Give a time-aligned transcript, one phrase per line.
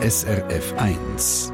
[0.00, 1.52] SRF 1.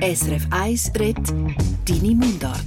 [0.00, 1.28] SRF 1 redet
[1.84, 2.62] Deine Mundart.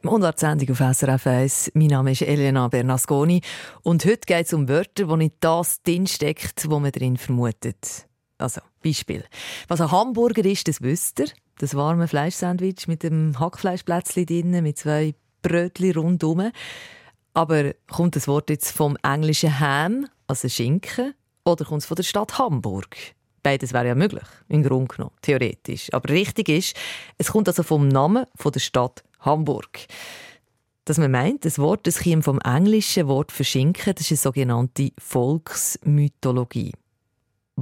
[0.00, 1.72] Mundartsendung auf SRF 1.
[1.74, 3.42] Mein Name ist Elena Bernasconi
[3.82, 8.08] und heute geht es um Wörter, wo nicht das drinsteckt, wo man drin vermutet.
[8.38, 9.24] Also, Beispiel.
[9.68, 11.28] Was ein Hamburger ist, das wisst ihr.
[11.58, 16.52] Das warme Fleischsandwich mit dem Hackfleischplätzchen drin, mit zwei Brötchen rundum.
[17.32, 22.02] Aber kommt das Wort jetzt vom englischen Ham, also Schinken, oder kommt es von der
[22.02, 22.96] Stadt Hamburg?
[23.42, 25.92] Beides wäre ja möglich, im Grunde genommen, theoretisch.
[25.92, 26.76] Aber richtig ist,
[27.16, 29.86] es kommt also vom Namen von der Stadt Hamburg.
[30.84, 34.32] Dass man meint, das Wort das kommt vom englischen Wort für Schinken, das ist eine
[34.32, 36.72] sogenannte Volksmythologie.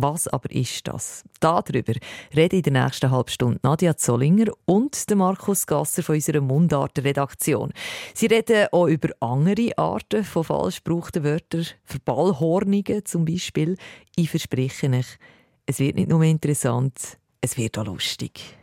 [0.01, 1.25] Was aber ist das?
[1.41, 1.93] Darüber
[2.37, 7.73] rede in der nächsten halben Stunde Nadia Zollinger und Markus Gasser von unserer Mundartenredaktion.
[8.15, 13.77] Sie reden auch über andere Arten von falsch gebrauchten Wörtern, Verballhornungen zum Beispiel.
[14.15, 15.19] Ich verspreche euch,
[15.67, 18.57] es wird nicht nur interessant, es wird auch lustig.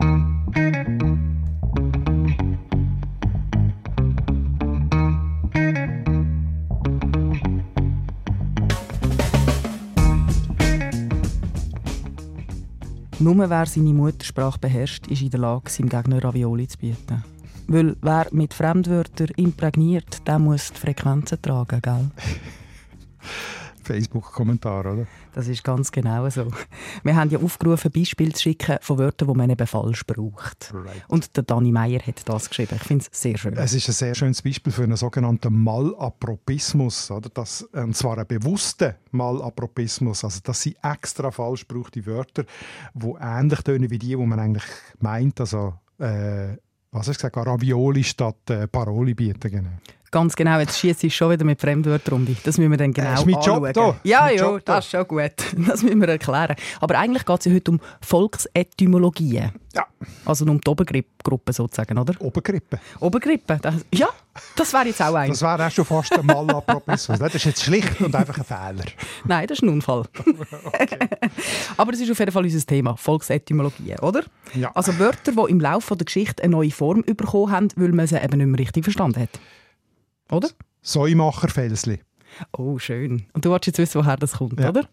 [13.18, 17.24] Nur wer seine Muttersprache beherrscht, ist in der Lage, seinem Gegner Ravioli zu bieten.
[17.66, 22.10] Weil wer mit Fremdwörtern imprägniert, der muss die Frequenzen tragen, gell?
[23.86, 25.06] Facebook-Kommentar, oder?
[25.32, 26.48] Das ist ganz genau so.
[27.02, 30.72] Wir haben ja aufgerufen, Beispiele zu schicken von Wörtern, die man eben falsch braucht.
[30.74, 31.04] Right.
[31.08, 32.76] Und der Dani Meier hat das geschrieben.
[32.76, 33.54] Ich finde es sehr schön.
[33.56, 37.10] Es ist ein sehr schönes Beispiel für einen sogenannten Malapropismus.
[37.10, 37.28] Oder?
[37.30, 40.24] Das, und zwar einen bewussten Malapropismus.
[40.24, 42.44] Also das sind extra falsch gebrauchte Wörter,
[42.94, 44.64] die ähnlich tönen wie die, die man eigentlich
[45.00, 45.40] meint.
[45.40, 46.56] Also, äh,
[46.90, 49.50] was hast du gesagt, Ravioli statt äh, Paroli bieten.
[49.50, 49.70] Genau.
[50.16, 52.42] Ganz genau, jetzt schieße ich schon wieder mit Fremdwörtern um dich.
[52.42, 54.00] Das müssen wir dann genau das ist mein Job da.
[54.02, 55.32] Ja, ja, das ist schon gut.
[55.68, 56.56] Das müssen wir erklären.
[56.80, 59.52] Aber eigentlich geht es ja heute um Volksetymologien.
[59.74, 59.84] Ja.
[60.24, 62.14] Also um die Obergruppe sozusagen, oder?
[62.18, 62.80] Obergrippe.
[62.98, 64.08] Obergrippe, das, ja,
[64.56, 65.28] das wäre jetzt auch ein.
[65.28, 67.18] Das wäre auch schon fast ein Malapropismus.
[67.18, 68.84] das ist jetzt schlicht und einfach ein Fehler.
[69.26, 70.04] Nein, das ist ein Unfall.
[71.76, 74.22] Aber das ist auf jeden Fall unser Thema, Volksetymologien, oder?
[74.54, 74.70] Ja.
[74.74, 78.16] Also Wörter, die im Laufe der Geschichte eine neue Form bekommen haben, weil man sie
[78.16, 79.40] eben nicht mehr richtig verstanden hat.
[80.30, 80.48] Oder?
[80.82, 82.00] Säumacherfelsli.
[82.56, 83.26] Oh, schön.
[83.32, 84.68] Und du wolltest jetzt wissen, woher das kommt, ja.
[84.68, 84.88] oder?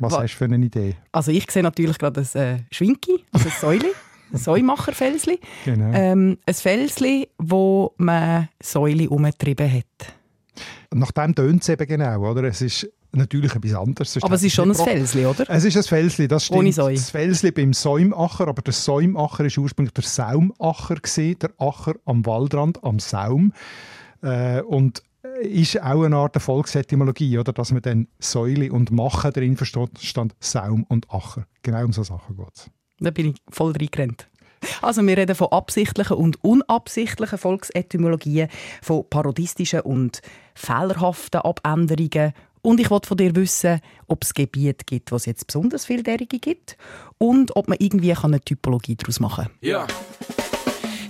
[0.00, 0.96] Was Wa hast du für eine Idee?
[1.12, 3.90] Also ich sehe natürlich gerade ein äh, Schwinki, also ein Säule.
[4.32, 5.40] ein Säumacherfelsli.
[5.64, 5.92] Genau.
[5.94, 10.14] Ähm, ein Felsli, wo man Säule umgetrieben hat.
[10.92, 12.44] Nach dem tönt es eben genau, oder?
[12.44, 14.22] Es ist natürlich etwas anderes.
[14.22, 15.48] Aber es ist schon ein Felsli, oder?
[15.48, 16.60] Es ist ein Felsli, das stimmt.
[16.60, 16.94] Ohne Säu.
[16.94, 22.82] Das Felsli beim Säumacher, aber der Säumacher war ursprünglich der Saumacher, der Acher am Waldrand,
[22.84, 23.52] am Saum.
[24.24, 25.02] Äh, und
[25.40, 27.52] ist auch eine Art Volksetymologie, oder?
[27.52, 31.46] dass man dann Säule und Machen drin versteht, stand Saum und Acher.
[31.62, 32.70] Genau um so Sachen geht es.
[33.00, 34.28] Da bin ich voll reingerannt.
[34.80, 38.48] Also wir reden von absichtlichen und unabsichtlichen Volksetymologien,
[38.82, 40.22] von parodistischen und
[40.54, 42.32] fehlerhaften Abänderungen.
[42.62, 46.02] Und ich wollte von dir wissen, ob es Gebiete gibt, wo es jetzt besonders viele
[46.02, 46.78] derige gibt
[47.18, 49.54] und ob man irgendwie eine Typologie daraus machen kann.
[49.60, 49.86] Ja.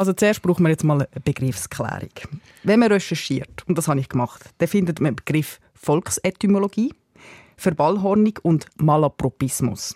[0.00, 2.08] Also zuerst brauchen wir jetzt mal eine Begriffsklärung.
[2.62, 6.94] Wenn man recherchiert, und das habe ich gemacht, dann findet man den Begriff Volksetymologie,
[7.58, 9.94] Verballhornung und Malapropismus.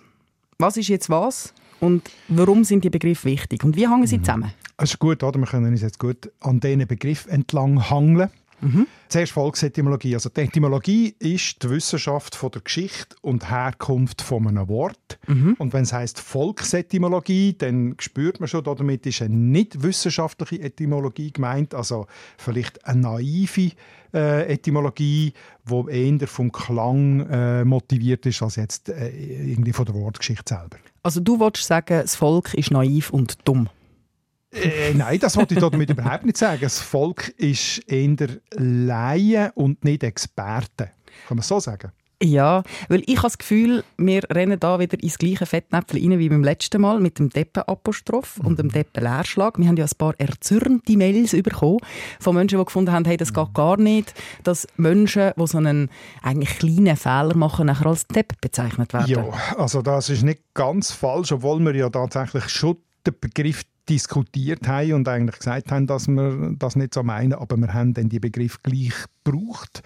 [0.59, 4.25] Was ist jetzt was und warum sind die Begriffe wichtig und wie hängen sie mhm.
[4.25, 4.53] zusammen?
[4.77, 5.39] Das ist gut, oder?
[5.39, 8.29] wir können uns jetzt gut an diesen Begriff entlang hangeln.
[8.65, 8.87] Mhm.
[9.09, 10.15] Zuerst Volksetymologie.
[10.15, 15.19] Also die Etymologie ist die Wissenschaft von der Geschichte und Herkunft von einem Wort.
[15.27, 15.55] Mhm.
[15.59, 21.33] Und wenn es heißt Volksetymologie, dann spürt man schon, damit ist eine nicht wissenschaftliche Etymologie
[21.33, 22.07] gemeint, also
[22.39, 23.73] vielleicht eine naive
[24.15, 25.33] äh, Etymologie,
[25.65, 30.79] die eher vom Klang äh, motiviert ist, als jetzt äh, irgendwie von der Wortgeschichte selber.
[31.03, 33.69] Also du wolltest sagen, das Volk ist naiv und dumm?
[34.55, 36.61] Äh, nein, das wollte ich damit überhaupt nicht sagen.
[36.63, 40.91] Das Volk ist eher Laien und nicht Experten.
[41.29, 41.93] Kann man so sagen?
[42.23, 46.29] Ja, weil ich habe das Gefühl, wir rennen da wieder ins gleiche Fettnäpfchen rein wie
[46.29, 49.59] beim letzten Mal mit dem Deppen-Apostroph und dem Deppen-Leerschlag.
[49.59, 51.81] Wir haben ja ein paar erzürnte Mails bekommen
[52.21, 55.91] von Menschen, die gefunden haben, hey, das geht gar nicht, dass Menschen, die so einen
[56.23, 59.11] eigentlich kleinen Fehler machen, nachher als Depp bezeichnet werden.
[59.11, 59.29] Ja,
[59.59, 64.95] also das ist nicht ganz falsch, obwohl wir ja tatsächlich schon den Begriff diskutiert haben
[64.95, 68.21] und eigentlich gesagt haben, dass wir das nicht so meinen, aber wir haben dann die
[68.21, 68.95] Begriff gleich
[69.25, 69.83] gebraucht.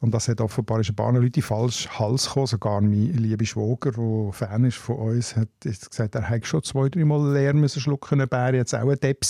[0.00, 2.46] Und das hat offenbar ein paar Leute falsch Hals gekommen.
[2.46, 6.88] Sogar mein lieber Schwager, der Fan ist von uns, hat gesagt, er hätte schon zwei,
[6.88, 9.24] drei Mal leer müssen schlucken, er jetzt auch ein Depp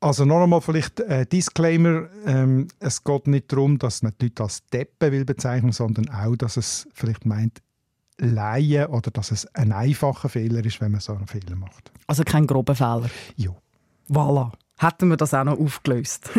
[0.00, 2.08] Also noch einmal vielleicht ein Disclaimer.
[2.26, 6.36] Ähm, es geht nicht darum, dass man die Leute als Deppen will bezeichnen, sondern auch,
[6.36, 7.60] dass es vielleicht meint,
[8.20, 11.90] Laien oder dass es ein einfacher Fehler ist, wenn man so einen Fehler macht.
[12.06, 13.10] Also kein grober Fehler?
[13.36, 13.54] Ja.
[14.08, 14.52] Voilà.
[14.78, 16.30] Hätten wir das auch noch aufgelöst.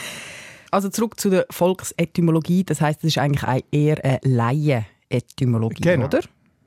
[0.70, 2.64] also zurück zu der Volksetymologie.
[2.64, 6.06] Das heißt, es ist eigentlich eher eine Laien-Etymologie, genau.
[6.06, 6.20] oder?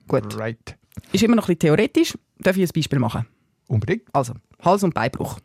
[0.08, 0.38] Gut.
[0.38, 0.78] Right.
[1.12, 2.18] Ist immer noch ein bisschen theoretisch.
[2.40, 3.26] Darf ich ein Beispiel machen?
[3.68, 4.04] Unbedingt.
[4.14, 4.34] Also,
[4.64, 5.40] Hals- und Beinbruch.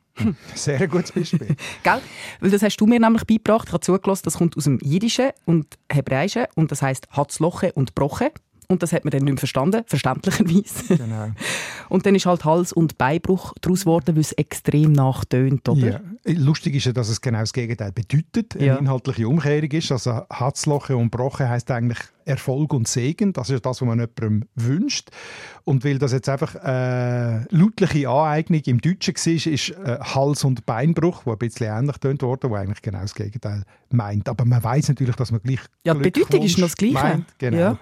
[0.55, 1.57] Sehr ein gutes Beispiel.
[1.83, 2.01] Gell?
[2.41, 3.69] Weil das hast du mir nämlich beigebracht.
[3.69, 7.95] Ich habe zugelassen, das kommt aus dem Jiddischen und Hebräischen und das heißt Hatzloche und
[7.95, 8.33] Broche.
[8.69, 10.97] Und das hat man dann nicht mehr verstanden, verständlicherweise.
[10.97, 11.29] Genau.
[11.89, 15.87] Und dann ist halt Hals- und Beinbruch daraus geworden, weil es extrem nachtönt, oder?
[15.87, 16.01] Ja.
[16.25, 18.77] Lustig ist ja, dass es genau das Gegenteil bedeutet, eine Ja.
[18.77, 19.93] inhaltliche Umkehrung ist.
[19.93, 23.33] Also Hatzloche und Broche heißt eigentlich Erfolg und Segen.
[23.33, 25.11] Das ist das, was man jemandem wünscht.
[25.63, 30.67] Und weil das jetzt einfach äh, lautliche Aneignung im Deutschen war, ist äh, Hals- und
[30.67, 34.29] Beinbruch, wo ein bisschen ähnlich tönt worden, wo eigentlich genau das Gegenteil meint.
[34.29, 36.95] Aber man weiß natürlich, dass man gleich Ja, die Bedeutung ist noch das Gleiche.
[36.95, 37.27] Meint.
[37.39, 37.57] Genau.
[37.57, 37.79] Ja.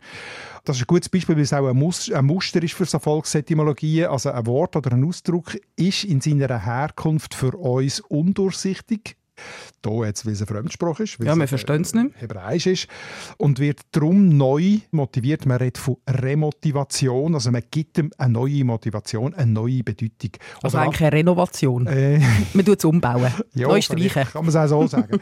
[0.64, 2.98] Das ist ein gutes Beispiel, weil es auch ein, Mus ein Muster ist für so
[2.98, 4.08] Volksetymologien.
[4.08, 9.16] Also ein Wort oder ein Ausdruck ist in seiner Herkunft für uns undurchsichtig.
[9.84, 11.20] Hier jetzt, weil es ein Fremdsprache ist.
[11.20, 12.10] weil Ja, wir äh, verstehen es nicht.
[12.16, 12.88] Hebräisch ist
[13.36, 15.46] und wird darum neu motiviert.
[15.46, 20.30] Man redet von Remotivation, also man gibt ihm eine neue Motivation, eine neue Bedeutung.
[20.62, 21.86] Also Oder eigentlich eine Renovation.
[21.86, 22.20] äh,
[22.54, 23.32] Man tut es umbauen.
[23.54, 24.24] ja, Neu streichen.
[24.24, 25.20] Kann man es auch so sagen.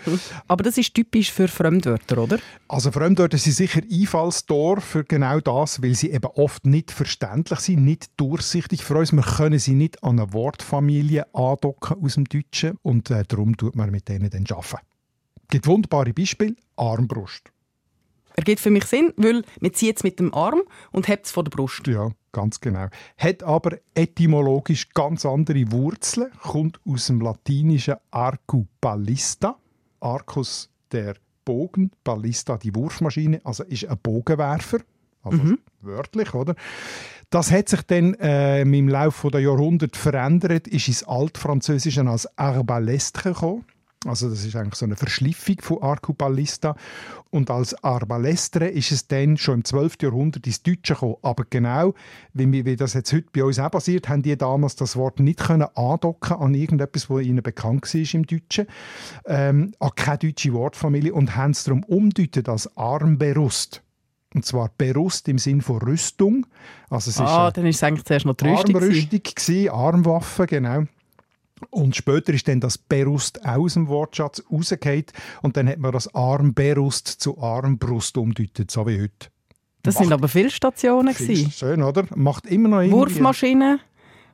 [0.48, 2.38] Aber das ist typisch für Fremdwörter, oder?
[2.68, 7.84] Also Fremdwörter sind sicher Einfallstor für genau das, weil sie eben oft nicht verständlich sind,
[7.84, 9.12] nicht durchsichtig für uns.
[9.12, 13.76] Wir können sie nicht an eine Wortfamilie andocken aus dem Deutschen und äh, darum tut
[13.76, 14.86] man mit denen dann arbeiten.
[15.42, 16.56] Es gibt wunderbare Beispiele.
[16.76, 17.52] Armbrust.
[18.34, 21.44] Ergibt für mich Sinn, weil man zieht es mit dem Arm und hebt es von
[21.44, 21.86] der Brust.
[21.86, 22.88] Ja, ganz genau.
[23.18, 29.56] Hat aber etymologisch ganz andere Wurzeln, kommt aus dem latinischen Arcu ballista.
[30.00, 34.78] Arcus der Bogen, Ballista die Wurfmaschine, also ist ein Bogenwerfer,
[35.22, 35.38] also
[35.80, 36.54] wörtlich, oder?
[37.30, 43.32] Das hat sich dann äh, im Laufe der Jahrhunderte verändert, ist ins Altfranzösische als Arbalestre
[43.32, 43.64] gekommen.
[44.06, 46.74] Also das ist eigentlich so eine Verschliffung von Arcuballista.
[47.30, 49.96] Und als Arbalestre ist es dann schon im 12.
[50.02, 51.16] Jahrhundert ins Deutsche gekommen.
[51.22, 51.94] Aber genau,
[52.34, 55.20] wie, wir- wie das jetzt heute bei uns auch passiert, haben die damals das Wort
[55.20, 58.66] nicht können andocken an irgendetwas, was ihnen bekannt war im Deutschen,
[59.26, 63.82] ähm, an keine deutsche Wortfamilie und haben es darum umdeutet als Armberust.
[64.34, 66.46] Und zwar Berust im Sinn von Rüstung.
[66.88, 68.72] Also es ist Ah, äh, dann ist es eigentlich zuerst noch die Rüstung.
[68.74, 69.08] gewesen.
[69.12, 70.84] Armrüstung, gewesen, Armwaffe, genau.
[71.70, 75.06] Und später ist dann das Berust aus dem Wortschatz rausgefallen
[75.42, 79.28] und dann hat man das Armberust zu Armbrust umdeutet, so wie heute.
[79.82, 81.14] Das sind Macht aber viele Stationen.
[81.14, 81.50] viel-.
[81.50, 82.04] Schön, oder?
[82.14, 82.96] Macht immer noch irgendwie...
[82.96, 83.80] Wurfmaschine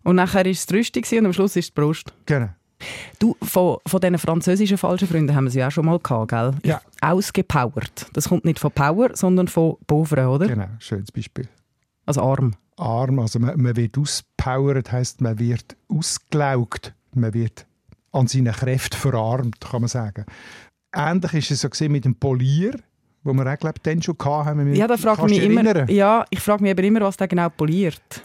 [0.04, 2.12] und nachher ist es die Rüstung und am Schluss ist es die Brust.
[2.26, 2.48] Genau.
[3.18, 6.52] Du, von, von diesen französischen falschen Freunden haben wir sie auch schon mal gehabt, gell?
[6.64, 6.80] Ja.
[7.00, 8.06] Ausgepowert.
[8.12, 10.46] Das kommt nicht von Power, sondern von Pauvre, oder?
[10.46, 11.48] genau, schönes Beispiel.
[12.06, 12.54] Also arm.
[12.76, 17.66] Arm, also man, man wird auspowert, heisst, man wird ausgelaugt, man wird
[18.12, 20.24] an seinen Kräften verarmt, kann man sagen.
[20.94, 22.74] Ähnlich ist es so mit dem Polier,
[23.22, 24.74] wo wir auch, glaube ich, dann schon hatten.
[24.74, 25.88] Ja, da frage mich immer, erinnern?
[25.88, 28.22] ja, ich frage mich aber immer, was der genau poliert.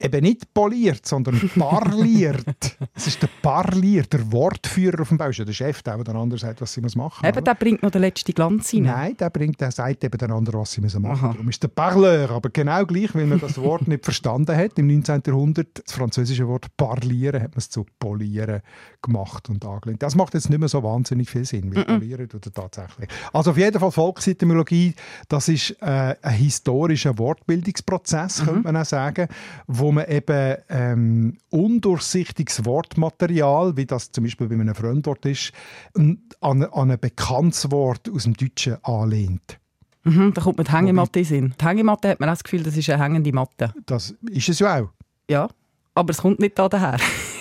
[0.00, 2.76] Eben nicht poliert, sondern parliert.
[2.94, 5.28] es ist der Parlier, der Wortführer auf dem Bau.
[5.28, 7.42] Ist ja der Chef, der, der der andere sagt, was sie machen Eben, oder?
[7.42, 8.82] der bringt noch den letzten Glanz rein.
[8.82, 11.32] Nein, der bringt, der sagt eben den anderen, was sie müssen machen müssen.
[11.32, 14.78] Darum ist der Parleur, aber genau gleich, weil man das Wort nicht verstanden hat.
[14.78, 15.22] Im 19.
[15.26, 18.62] Jahrhundert, das französische Wort parlieren, hat man es zu polieren
[19.02, 20.02] gemacht und angelehnt.
[20.02, 23.08] Das macht jetzt nicht mehr so wahnsinnig viel Sinn, weil polieren tut er tatsächlich.
[23.32, 24.94] Also auf jeden Fall Volksetymologie,
[25.28, 29.28] das ist äh, ein historischer Wortbildungsprozess, könnte man auch sagen,
[29.66, 35.52] wo man eben ähm, undurchsichtiges Wortmaterial, wie das zum Beispiel bei einem Fremdwort ist,
[35.94, 39.58] an, an ein bekanntes Wort aus dem Deutschen anlehnt.
[40.04, 41.54] Mhm, da kommt mir die Hängematte in.
[41.60, 43.74] Die Hängematte hat man auch das Gefühl, das ist eine hängende Matte.
[43.86, 44.88] Das ist es ja auch.
[45.28, 45.48] Ja,
[45.94, 46.98] aber es kommt nicht da daher.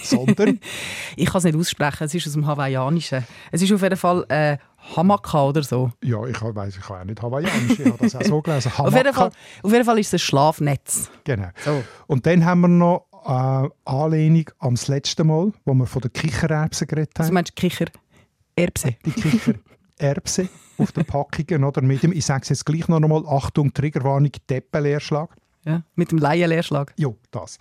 [0.10, 0.60] Sondern
[1.16, 3.26] Ich kann es nicht aussprechen, es ist aus dem Hawaiianischen.
[3.52, 4.58] Es ist auf jeden Fall äh,
[4.96, 5.92] Hamaka oder so.
[6.04, 8.72] ja, ich weiß, ich kann auch nicht hawaiianisch, ich habe das auch so gelesen.
[8.78, 9.14] Auf jeden, Hamaka.
[9.14, 9.32] Fall,
[9.64, 11.10] auf jeden Fall ist es ein Schlafnetz.
[11.24, 11.50] Genau.
[11.64, 11.84] So.
[12.08, 16.12] Und dann haben wir noch äh, Anlehnung am das letzte Mal, wo wir von der
[16.12, 17.34] Kichererbse geredet Also haben.
[17.36, 17.86] meinst du Kicher
[18.56, 18.96] Erbse?
[19.06, 21.82] die Kichererbse auf den Packungen, oder?
[21.82, 25.30] Mit dem, ich sage es jetzt gleich noch einmal, Achtung, Triggerwarnung, Deppenleerschlag.
[25.66, 26.94] Ja, mit dem Laienleerschlag.
[26.98, 27.58] Ja, das.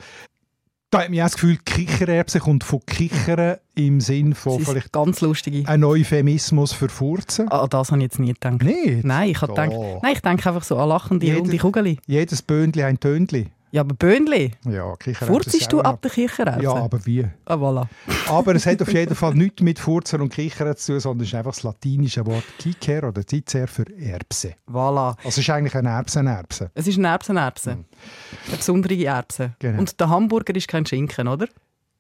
[0.91, 5.69] Da hat auch das Gefühl, Kichererbse kommt von Kichern im Sinn von vielleicht ganz lustige.
[5.69, 7.47] ein Euphemismus für Furzen.
[7.53, 8.63] Ah, das habe ich jetzt nie gedacht.
[8.63, 9.05] Nicht?
[9.05, 9.71] Nein, ich gedacht,
[10.03, 11.99] nein, ich denke einfach so an lachende Jeder- runde Kugeli.
[12.07, 13.49] Jedes Böhnli ein Tönli.
[13.71, 15.27] Ja, aber Böhnli, Ja, Kichererbse.
[15.27, 16.63] furzest ist du ab der Kirchererbse?
[16.63, 17.27] Ja, aber wie?
[17.45, 17.87] Ah, voilà.
[18.29, 21.29] Aber es hat auf jeden Fall nichts mit Furzen und Kichern zu tun, sondern es
[21.29, 24.55] ist einfach das latinische Wort Kiker oder Zizer für Erbse.
[24.71, 25.17] Voilà.
[25.19, 26.71] Also es ist eigentlich eine Erbsenerbse.
[26.75, 27.71] Es ist eine Erbsenerbse.
[27.73, 29.55] Eine besondere Erbse.
[29.59, 29.81] Genau.
[29.81, 31.47] Und der Hamburger ist kein Schinken, oder?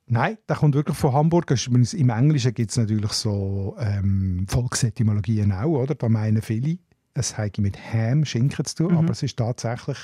[0.06, 1.54] Nein, der kommt wirklich von Hamburg.
[1.92, 5.94] Im Englischen gibt es natürlich so ähm, Volksetymologien auch, oder?
[5.94, 6.78] Da meinen viele,
[7.12, 9.98] es hat mit Ham, Schinken zu tun, aber es ist tatsächlich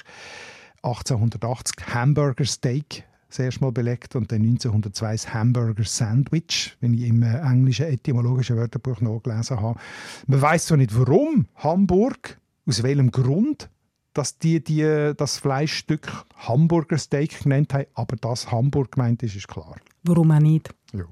[0.84, 7.02] 1880 Hamburger Steak das erste Mal belegt und dann 1902 das Hamburger Sandwich, wenn ich
[7.02, 9.78] im äh, englischen etymologischen Wörterbuch nachgelesen habe.
[10.28, 13.70] Man weiß zwar nicht, warum Hamburg, aus welchem Grund,
[14.12, 19.48] dass die, die das Fleischstück Hamburger Steak genannt haben, aber dass Hamburg gemeint ist, ist
[19.48, 19.76] klar.
[20.04, 20.72] Warum auch nicht?
[20.92, 21.06] Ja.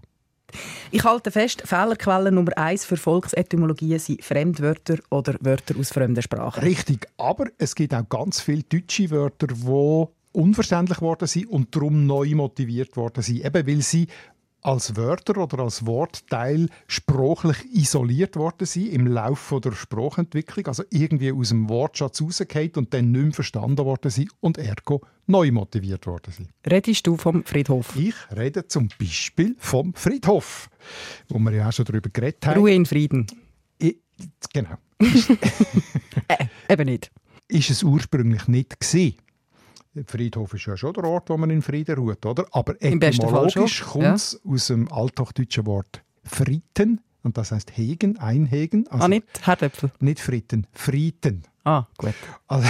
[0.91, 6.63] Ich halte fest, Fehlerquelle Nummer eins für Volksetymologien sind Fremdwörter oder Wörter aus fremden Sprachen.
[6.63, 12.07] Richtig, aber es gibt auch ganz viele deutsche Wörter, die unverständlich worden sind und darum
[12.07, 13.45] neu motiviert worden sind.
[13.45, 14.07] Eben weil sie
[14.63, 21.33] als Wörter oder als Wortteil sprachlich isoliert worden sind im Laufe der Sprachentwicklung, also irgendwie
[21.33, 26.07] aus dem Wortschatz rausgefallen und dann nicht mehr verstanden worden sind und ergo neu motiviert
[26.07, 26.49] worden sind.
[26.69, 27.95] Redest du vom Friedhof?
[27.97, 30.69] Ich rede zum Beispiel vom Friedhof,
[31.29, 32.61] wo wir ja auch schon darüber geredet haben.
[32.61, 33.27] Ruhe in Frieden.
[33.79, 33.97] Ich,
[34.53, 34.77] genau.
[36.29, 37.11] Äh, eben nicht.
[37.49, 39.17] ist es ursprünglich nicht gewesen.
[39.95, 42.47] Der Friedhof ist ja schon der Ort, wo man in Frieden ruht, oder?
[42.53, 48.87] Aber etymologisch kommt es aus dem althochdeutschen Wort «fritten» und das heißt «hegen», «einhegen».
[48.89, 49.93] Also ah, nicht Herdöpfel.
[50.01, 51.43] nicht «fritten», «frieten».
[51.65, 52.15] Ah, gut.
[52.49, 52.69] Also,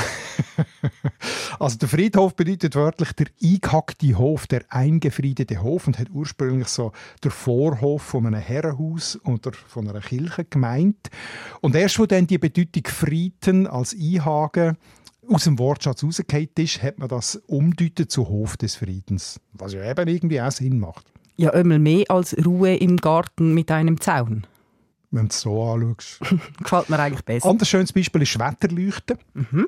[1.58, 6.92] also der Friedhof bedeutet wörtlich der eingehackte Hof, der eingefriedete Hof und hat ursprünglich so
[7.24, 11.10] der Vorhof von einem Herrenhaus oder von einer Kirche gemeint.
[11.62, 14.76] Und erst wo dann die Bedeutung Frieden als Einhagen
[15.28, 19.40] aus dem Wortschatz rausgefallen ist, hat man das umdeutet zu Hof des Friedens.
[19.54, 21.06] Was ja eben irgendwie auch Sinn macht.
[21.36, 24.46] Ja, einmal mehr als Ruhe im Garten mit einem Zaun.
[25.12, 26.20] Wenn du es so anschaust.
[26.62, 27.48] Gefällt mir eigentlich besser.
[27.48, 29.18] Anderes schönes Beispiel ist Wetterleuchten.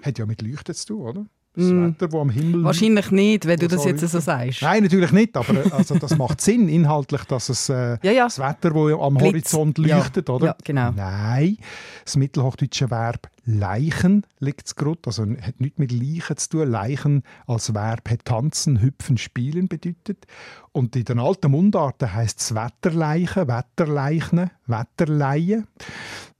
[0.02, 1.26] Hat ja mit Leuchten zu tun, oder?
[1.56, 4.60] Das Wetter, das am Himmel Wahrscheinlich nicht, wenn du das jetzt so sagst.
[4.62, 8.24] Nein, natürlich nicht, aber äh, also, das macht Sinn inhaltlich, dass es äh, Ja, ja.
[8.24, 9.52] das Wetter, das am Blitz.
[9.52, 9.98] Horizont Ja.
[9.98, 10.46] leuchtet, oder?
[10.46, 10.90] Ja, genau.
[10.90, 11.58] Nein,
[12.04, 16.70] das mittelhochdeutsche Verb «leichen» liegt es gerade, also hat nichts mit «leichen» zu tun.
[16.70, 20.26] «Leichen» als Verb hat «tanzen», «hüpfen», «spielen» bedeutet.
[20.72, 25.66] Und in den alten Mundarten heisst es «Wetterleichen», «Wetterleichne», «Wetterleien».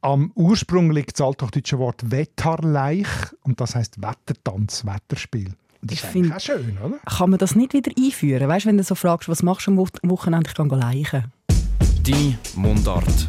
[0.01, 3.07] Am Ursprung liegt das althochdeutsche Wort «Wetterleich»
[3.43, 5.55] und das heisst «Wettertanz», «Wetterspiel».
[5.83, 6.97] Das Ich ist find- auch schön, oder?
[7.05, 8.49] Kann man das nicht wieder einführen?
[8.49, 11.25] Weißt du, wenn du so fragst, was machst du am Wo- Wochenende, ich gehe leichen.
[12.07, 13.29] Deine Mundart.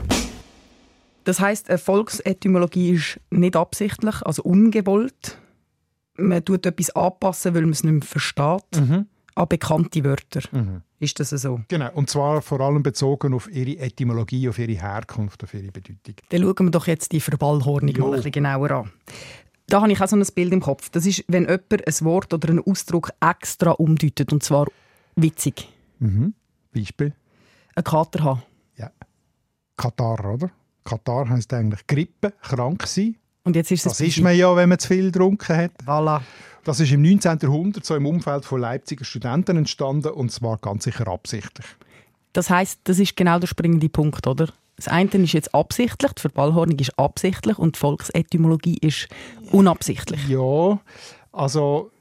[1.25, 5.37] Das heisst, eine Volksetymologie ist nicht absichtlich, also ungewollt.
[6.17, 9.07] Man tut etwas anpassen, weil man es nicht mehr versteht.
[9.37, 10.41] An bekannte Wörter.
[10.99, 11.59] Ist das so?
[11.67, 16.15] Genau, und zwar vor allem bezogen auf ihre Etymologie, auf ihre Herkunft, auf ihre Bedeutung.
[16.29, 18.91] Dann schauen wir doch jetzt die Verballhornung mal ein bisschen genauer an.
[19.67, 20.89] Da habe ich auch so ein Bild im Kopf.
[20.89, 24.67] Das ist, wenn jemand ein Wort oder einen Ausdruck extra umdeutet, und zwar
[25.15, 25.67] witzig.
[26.71, 27.13] Beispiel?
[27.75, 28.43] Ein Kater haben.
[28.77, 28.91] Ja.
[29.75, 30.51] Katar, oder?
[30.85, 33.15] Katar heisst eigentlich Grippe, krank sein.
[33.43, 35.71] Und jetzt ist Das ist man ja, wenn man zu viel getrunken hat.
[35.85, 36.21] Voilà.
[36.63, 37.39] Das ist im 19.
[37.41, 41.65] Jahrhundert so im Umfeld von Leipziger Studenten entstanden und zwar ganz sicher absichtlich.
[42.33, 44.49] Das heisst, das ist genau der springende Punkt, oder?
[44.75, 49.07] Das eine ist jetzt absichtlich, die Verballhornung ist absichtlich und die Volksetymologie ist
[49.51, 50.27] unabsichtlich.
[50.27, 50.79] Ja,
[51.31, 51.91] also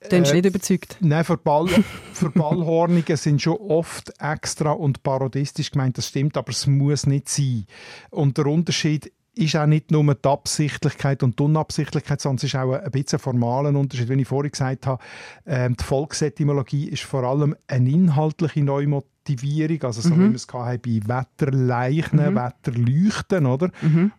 [0.00, 0.98] Du bist Äh, nicht überzeugt.
[1.00, 1.68] Nein, Verball,
[2.12, 7.66] Verballhornungen sind schon oft extra und parodistisch gemeint, das stimmt, aber es muss nicht sein.
[8.10, 12.56] Und der Unterschied ist auch nicht nur die Absichtlichkeit und die Unabsichtlichkeit, sondern es ist
[12.56, 14.08] auch ein bisschen ein formaler Unterschied.
[14.08, 15.02] Wie ich vorhin gesagt habe,
[15.44, 20.46] ähm, die Volksetymologie ist vor allem eine inhaltliche Neumo Adjektivierung, also so wie wir es
[20.46, 23.70] bei Wetterleichen, Wetterleuchten, oder?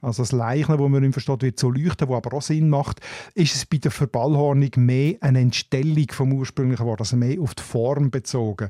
[0.01, 2.99] Also das Leichen, wo man nicht versteht, wird so leuchten, wo aber auch Sinn macht,
[3.33, 7.63] ist es bei der Verballhornung mehr eine Entstellung vom ursprünglichen Wort, also mehr auf die
[7.63, 8.69] Form bezogen.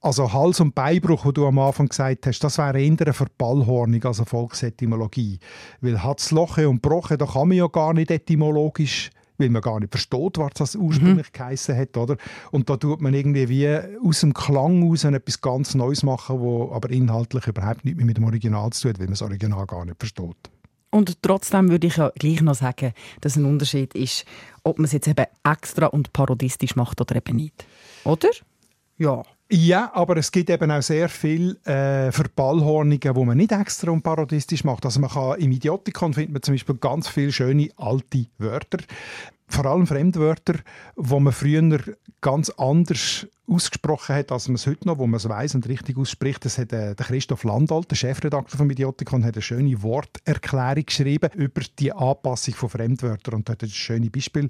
[0.00, 4.04] Also Hals- und Beinbruch, wo du am Anfang gesagt hast, das wäre eher eine Verballhornung
[4.04, 5.40] als eine Volksetymologie.
[5.80, 9.92] Weil Hatzloche und Broche, da kann man ja gar nicht etymologisch weil man gar nicht
[9.92, 11.32] versteht, was das ursprünglich mhm.
[11.32, 12.16] geheissen hat, oder?
[12.50, 13.68] Und da tut man irgendwie wie
[14.06, 18.16] aus dem Klang aus etwas ganz Neues machen, wo aber inhaltlich überhaupt nichts mehr mit
[18.16, 20.50] dem Original zu tun hat, weil man das Original gar nicht versteht.
[20.90, 24.24] Und trotzdem würde ich ja gleich noch sagen, dass ein Unterschied ist,
[24.62, 27.66] ob man es jetzt eben extra und parodistisch macht oder eben nicht.
[28.04, 28.30] Oder?
[28.96, 29.22] Ja.
[29.48, 34.02] Ja, aber es gibt eben auch sehr viele äh, Verballhornungen, die man nicht extra und
[34.02, 34.84] parodistisch macht.
[34.84, 38.78] Also man kann, im Idiotikon findet man zum Beispiel ganz viele schöne alte Wörter,
[39.46, 40.54] vor allem Fremdwörter,
[40.96, 41.78] wo man früher
[42.20, 45.96] ganz anders ausgesprochen hat, als man es heute noch, wo man es weiß und richtig
[45.96, 46.44] ausspricht.
[46.44, 51.30] Das hat äh, der Christoph Landolt, der Chefredakteur vom Idiotikon, hat eine schöne Worterklärung geschrieben
[51.36, 54.48] über die Anpassung von Fremdwörtern und hat ein schönes Beispiel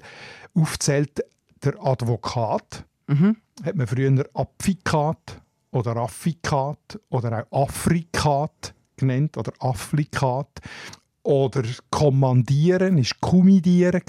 [0.55, 1.23] aufzählt.
[1.63, 3.37] Der Advokat Mhm.
[3.63, 10.59] Hat man früher Apfikat oder Affikat oder auch Afrikat genannt oder Afflikat.
[11.23, 14.01] Oder Kommandieren ist Kommidieren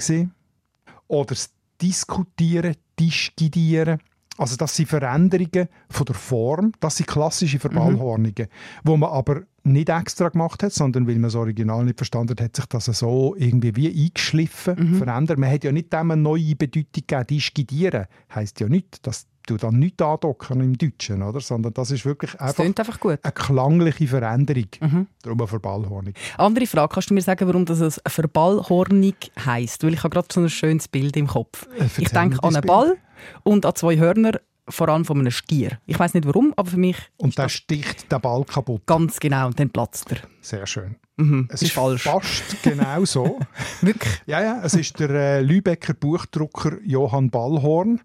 [1.07, 1.51] Oder das
[1.81, 3.99] Diskutieren, Disgidieren.
[4.37, 8.81] Also das sind Veränderungen von der Form, das sind klassische Verballhornungen, mhm.
[8.85, 12.41] wo man aber nicht extra gemacht hat, sondern weil man das Original nicht verstanden hat,
[12.41, 14.95] hat sich das so irgendwie wie eingeschliffen, mhm.
[14.95, 15.39] verändert.
[15.39, 17.27] Man hat ja nicht dem eine neue Bedeutung gegeben.
[17.27, 21.39] Disgidieren heisst ja nicht, dass du dann nicht andocken im Deutschen, oder?
[21.39, 24.67] sondern das ist wirklich einfach, einfach eine klangliche Veränderung.
[24.79, 25.07] Mhm.
[25.21, 26.13] Darum eine Verballhornung.
[26.37, 29.15] Andere Frage, kannst du mir sagen, warum das eine Verballhornung
[29.45, 29.83] heisst?
[29.83, 31.67] Weil ich habe gerade so ein schönes Bild im Kopf.
[31.77, 32.97] Äh, ich denke an einen Ball
[33.43, 34.39] und an zwei Hörner
[34.69, 35.79] vor allem von einem Stier.
[35.87, 36.97] Ich weiß nicht warum, aber für mich.
[37.17, 38.85] Und der sticht den Ball kaputt.
[38.85, 40.19] Ganz genau, und dann platzt er.
[40.41, 40.95] Sehr schön.
[41.19, 42.03] Mhm, es ist, ist falsch.
[42.03, 43.39] fast genau so.
[43.81, 44.21] Wirklich?
[44.25, 44.61] Ja, ja.
[44.63, 47.99] Es ist der äh, Lübecker Buchdrucker Johann Ballhorn,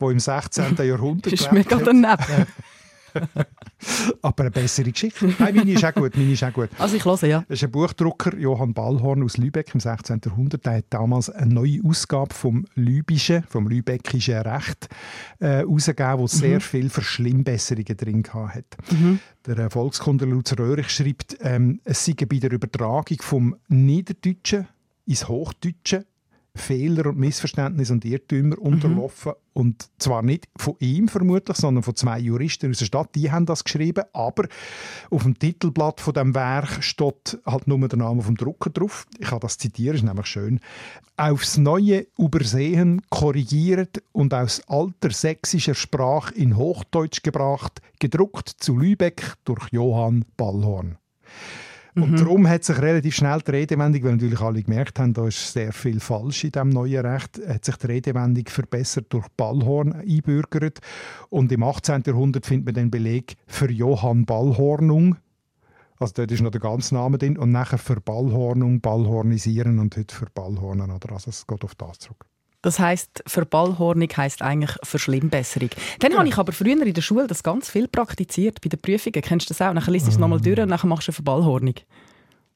[0.00, 0.76] der im 16.
[0.78, 1.32] Jahrhundert.
[1.32, 2.16] Das ist mega daneben.
[4.22, 5.34] Aber eine bessere Geschichte.
[5.38, 6.16] Nein, meine ist auch gut.
[6.16, 6.70] Meine ist auch gut.
[6.78, 7.44] Also ich höre, ja.
[7.48, 10.20] Das ist ein Buchdrucker, Johann Ballhorn aus Lübeck im 16.
[10.24, 10.64] Jahrhundert.
[10.66, 14.88] Der hat damals eine neue Ausgabe vom Lübischen, vom Lübeckischen Recht
[15.40, 16.28] äh, herausgegeben, wo mhm.
[16.28, 18.76] sehr viele Verschlimmbesserungen drin hat.
[18.90, 19.18] Mhm.
[19.46, 24.68] Der äh, Volkskundler Lutz Röhrig schreibt, ähm, es sei bei der Übertragung vom Niederdeutschen
[25.06, 26.06] ins Hochdeutsche
[26.54, 28.62] Fehler und Missverständnisse und Irrtümer mhm.
[28.62, 29.32] unterlaufen.
[29.54, 33.14] Und zwar nicht von ihm vermutlich, sondern von zwei Juristen aus der Stadt.
[33.14, 34.48] Die haben das geschrieben, aber
[35.10, 39.06] auf dem Titelblatt von dem Werk steht halt nur der Name vom Drucker drauf.
[39.18, 40.60] Ich kann das zitieren, ist nämlich schön.
[41.16, 49.34] Aufs Neue übersehen, korrigiert und aus alter sächsischer Sprache in Hochdeutsch gebracht, gedruckt zu Lübeck
[49.44, 50.96] durch Johann Ballhorn.
[51.94, 52.16] Und mhm.
[52.16, 55.72] darum hat sich relativ schnell die Redewendung, weil natürlich alle gemerkt haben, da ist sehr
[55.72, 60.80] viel falsch in diesem neuen Recht, hat sich die Redewendung verbessert durch Ballhorn einbürgert.
[61.28, 62.04] Und im 18.
[62.06, 65.16] Jahrhundert findet man den Beleg für Johann Ballhornung.
[65.98, 67.36] Also dort ist noch der ganze Name drin.
[67.36, 70.90] Und nachher für Ballhornung, Ballhornisieren und heute für Ballhornen.
[70.90, 71.12] Oder?
[71.12, 72.26] Also es geht auf das zurück.
[72.62, 75.70] Das heißt, Verballhornung heisst eigentlich Verschlimmbesserung.
[75.98, 76.18] Dann ja.
[76.18, 79.20] habe ich aber früher in der Schule das ganz viel praktiziert bei den Prüfungen.
[79.20, 79.74] Kennst du das auch?
[79.74, 81.74] Dann liest du es nochmal durch und dann machst du eine Verballhornung.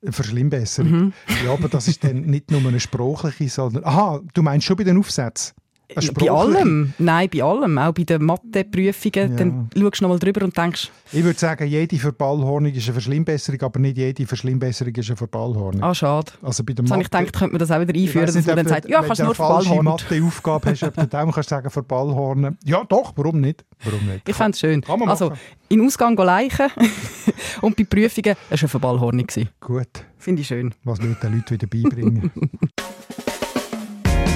[0.05, 0.91] Verschlimmbesserung.
[0.91, 1.13] Mhm.
[1.45, 3.85] Ja, aber das ist dann nicht nur eine sprachliche, sondern...
[3.85, 5.55] Aha, du meinst schon bei den Aufsätzen?
[5.95, 6.93] Bei allem?
[6.99, 7.79] Nein, bei allem.
[7.79, 9.31] Auch bei den Matheprüfungen.
[9.31, 9.37] Ja.
[9.37, 10.91] Dann schaust du nochmal drüber und denkst...
[11.13, 15.83] Ich würde sagen, jede Verballhornung ist eine Verschlimmbesserung, aber nicht jede Verschlimmbesserung ist eine Verballhornung.
[15.83, 16.33] Ah, schade.
[16.43, 17.03] Also bei der Mathe...
[17.03, 19.25] ich gedacht, könnte man das auch wieder einführen, dass man dann sagt, ja, kannst du
[19.25, 19.77] nur Verballhornen.
[19.77, 22.59] Wenn du eine Matheaufgabe hast, ob du dann kannst sagen Verballhornen.
[22.65, 23.65] Ja, doch, warum nicht?
[23.85, 24.29] Warum nicht?
[24.29, 24.83] Ich fände es schön.
[25.07, 25.33] Also,
[25.69, 26.71] in Ausgang leichen
[27.61, 29.27] und bei Prüfungen war es eine Verballhornung.
[29.61, 29.89] Gut.
[30.19, 30.75] Finde ich schön.
[30.85, 32.31] Was wir den Leuten wieder beibringen.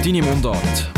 [0.04, 0.90] Deine Mundart.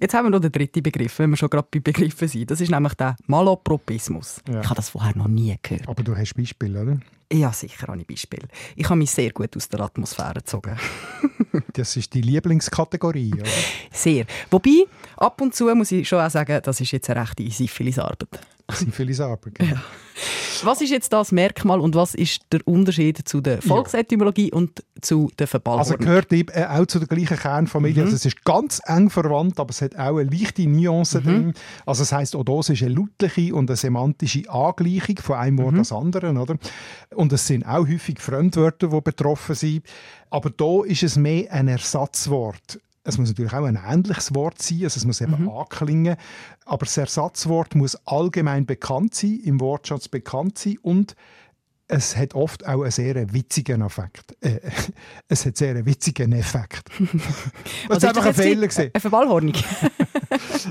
[0.00, 2.50] Jetzt haben wir noch den dritten Begriff, wenn wir schon gerade bei Begriffen sind.
[2.50, 4.40] Das ist nämlich der Malapropismus.
[4.48, 4.60] Ja.
[4.60, 5.88] Ich habe das vorher noch nie gehört.
[5.88, 7.00] Aber du hast Beispiele, oder?
[7.32, 8.46] Ja, sicher habe ich Beispiele.
[8.76, 10.76] Ich habe mich sehr gut aus der Atmosphäre gezogen.
[11.72, 13.50] das ist die Lieblingskategorie, oder?
[13.90, 14.26] Sehr.
[14.50, 14.84] Wobei,
[15.16, 18.28] ab und zu muss ich schon auch sagen, das ist jetzt eine rechte Syphilis-Arbeit.
[18.70, 19.74] Syphilis-Arbeit, genau.
[19.74, 19.82] Ja.
[20.62, 24.56] Was ist jetzt das Merkmal und was ist der Unterschied zu der Volksetymologie ja.
[24.56, 25.92] und zu der Verballhornung?
[25.92, 27.96] Also gehört eben äh, auch zu der gleichen Kernfamilie.
[27.96, 28.04] Mhm.
[28.04, 31.24] Also es ist ganz eng verwandt, aber es hat auch eine leichte Nuance mhm.
[31.24, 31.54] drin.
[31.84, 35.72] Also es heisst, auch das ist eine lautliche und eine semantische Angleichung von einem Wort
[35.72, 35.78] mhm.
[35.80, 36.38] als anderen.
[36.38, 36.56] Oder?
[37.14, 39.84] Und es sind auch häufig Fremdwörter, die betroffen sind.
[40.30, 44.82] Aber da ist es mehr ein Ersatzwort Es muss natürlich auch ein ähnliches Wort sein,
[44.82, 45.48] also es muss eben Mhm.
[45.48, 46.16] anklingen.
[46.64, 51.14] Aber das Ersatzwort muss allgemein bekannt sein, im Wortschatz bekannt sein und
[51.88, 54.36] es hat oft auch einen sehr witzigen Effekt.
[54.40, 54.58] Äh,
[55.28, 56.88] es hat sehr einen witzigen Effekt.
[57.88, 58.66] Das ist einfach ein Fehler.
[58.66, 58.90] gewesen.
[58.92, 59.54] Eine Verballhornung.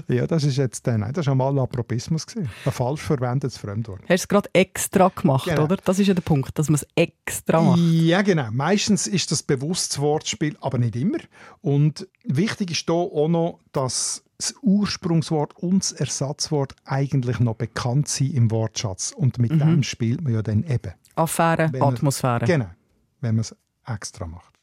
[0.08, 2.49] Ja, das ist jetzt äh, nein, das ist ein Malapropismus gewesen.
[2.65, 4.01] Ein falsch verwendetes Fremdwort.
[4.01, 5.63] Hast du es gerade extra gemacht, Genau.
[5.63, 5.78] oder?
[5.78, 7.80] Das ist ja der Punkt, dass man es extra macht.
[7.80, 8.49] Ja, genau.
[8.51, 11.19] Meistens ist das bewusstes Wortspiel, aber nicht immer.
[11.62, 18.08] Und wichtig ist hier auch noch, dass das Ursprungswort und das Ersatzwort eigentlich noch bekannt
[18.08, 19.12] sind im Wortschatz.
[19.12, 20.93] Und mit dem spielt man ja dann eben.
[21.15, 22.45] Affäre, man- Atmosphäre.
[22.45, 22.69] Genau,
[23.21, 23.55] wenn man es
[23.86, 24.53] extra macht.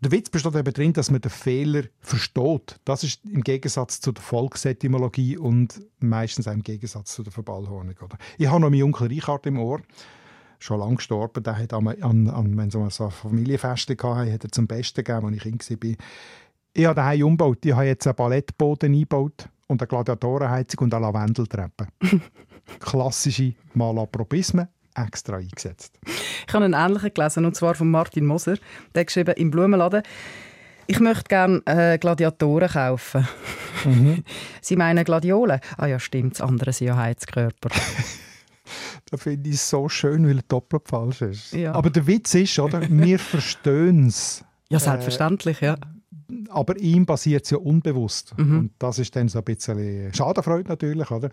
[0.00, 2.80] Der Witz besteht eben darin, dass man den Fehler versteht.
[2.84, 7.94] Das ist im Gegensatz zu der Volksetymologie und meistens auch im Gegensatz zu der Verballhornung.
[8.02, 8.18] Oder?
[8.36, 9.80] Ich habe noch meinen Onkel Richard im Ohr,
[10.58, 11.44] schon lange gestorben.
[11.44, 15.26] Der hat an, an, an, wenn so ein Familienfest hatte, hat er zum Besten gegeben,
[15.26, 15.96] als ich Kind war.
[16.74, 17.64] Ich habe daheim umgebaut.
[17.64, 21.88] Ich habe jetzt einen Ballettboden eingebaut und eine Gladiatorenheizung und eine Lavendeltreppe.
[22.80, 25.98] Klassische Malapropismen extra eingesetzt.
[26.46, 28.56] Ich habe einen ähnlichen gelesen, und zwar von Martin Moser.
[28.94, 30.02] Der hat geschrieben, im Blumenladen,
[30.86, 33.26] ich möchte gerne äh, Gladiatoren kaufen.
[33.84, 34.24] Mhm.
[34.60, 35.60] Sie meinen Gladiolen?
[35.76, 37.68] Ah ja, stimmt, das andere sind ja Heizkörper.
[39.10, 41.52] Da finde ich es so schön, weil er doppelt falsch ist.
[41.52, 41.74] Ja.
[41.74, 42.80] Aber der Witz ist, oder?
[42.88, 44.42] wir verstehen es.
[44.70, 45.76] Ja, selbstverständlich, ja.
[46.48, 48.34] Aber ihm passiert es ja unbewusst.
[48.36, 48.58] Mhm.
[48.58, 51.10] Und das ist dann so ein bisschen Schadenfreude natürlich.
[51.10, 51.30] Oder?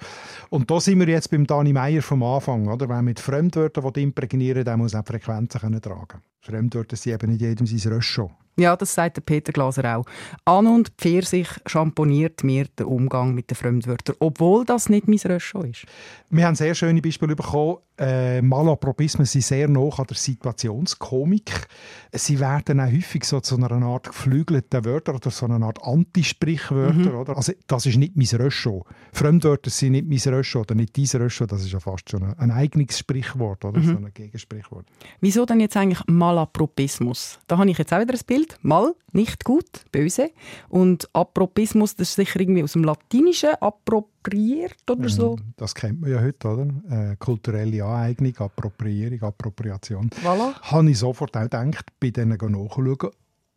[0.49, 2.67] Und da sind wir jetzt beim Dani Meier vom Anfang.
[2.67, 2.87] Oder?
[2.89, 7.13] Wenn man mit Fremdwörtern will imprägnieren der muss auch die Frequenzen können tragen Fremdwörter sind
[7.13, 8.31] eben nicht jedem sein Röschon.
[8.59, 10.05] Ja, das sagt der Peter Glaser auch.
[10.43, 15.69] An und Pfirsich schamponiert mir den Umgang mit den Fremdwörtern, obwohl das nicht mein Röschon
[15.69, 15.85] ist.
[16.29, 17.77] Wir haben sehr schöne Beispiele bekommen.
[17.97, 21.67] Äh, Malapropismen sind sehr nah an der Situationskomik.
[22.13, 27.19] Sie werden auch häufig so zu einer Art geflügelten Wörter oder so einer Art Antisprichwörter.
[27.19, 27.35] Oder?
[27.35, 28.83] Also, das ist nicht mein Röschon.
[29.11, 31.47] Fremdwörter sind nicht mein Röschon oder nicht dein Röschon.
[31.47, 34.85] Das ist ja fast schon ein, ein eigenes Sprichwort oder so ein Gegensprichwort.
[35.19, 37.39] Wieso denn jetzt eigentlich Malapropismus?
[37.47, 38.57] Da habe ich jetzt auch wieder ein Bild.
[38.61, 40.29] Mal, nicht gut, böse.
[40.69, 45.37] Und Apropismus, das ist sicher irgendwie aus dem Latinischen, appropriiert oder so.
[45.57, 46.67] Das kennt man ja heute, oder?
[46.89, 50.09] Äh, kulturelle Aneignung, Appropriierung, Appropriation.
[50.23, 50.53] Voilà.
[50.61, 53.11] Habe ich sofort auch gedacht, bei denen nachschauen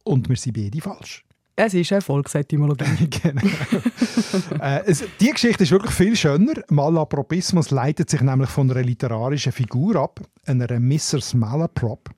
[0.04, 1.24] und wir sind beide falsch.
[1.54, 3.08] Es ist eine Volksetymologie.
[3.22, 3.42] genau.
[4.60, 6.54] äh, es, die Geschichte ist wirklich viel schöner.
[6.70, 11.34] Malapropismus leitet sich nämlich von einer literarischen Figur ab, einer Mrs.
[11.34, 12.08] Malaprop,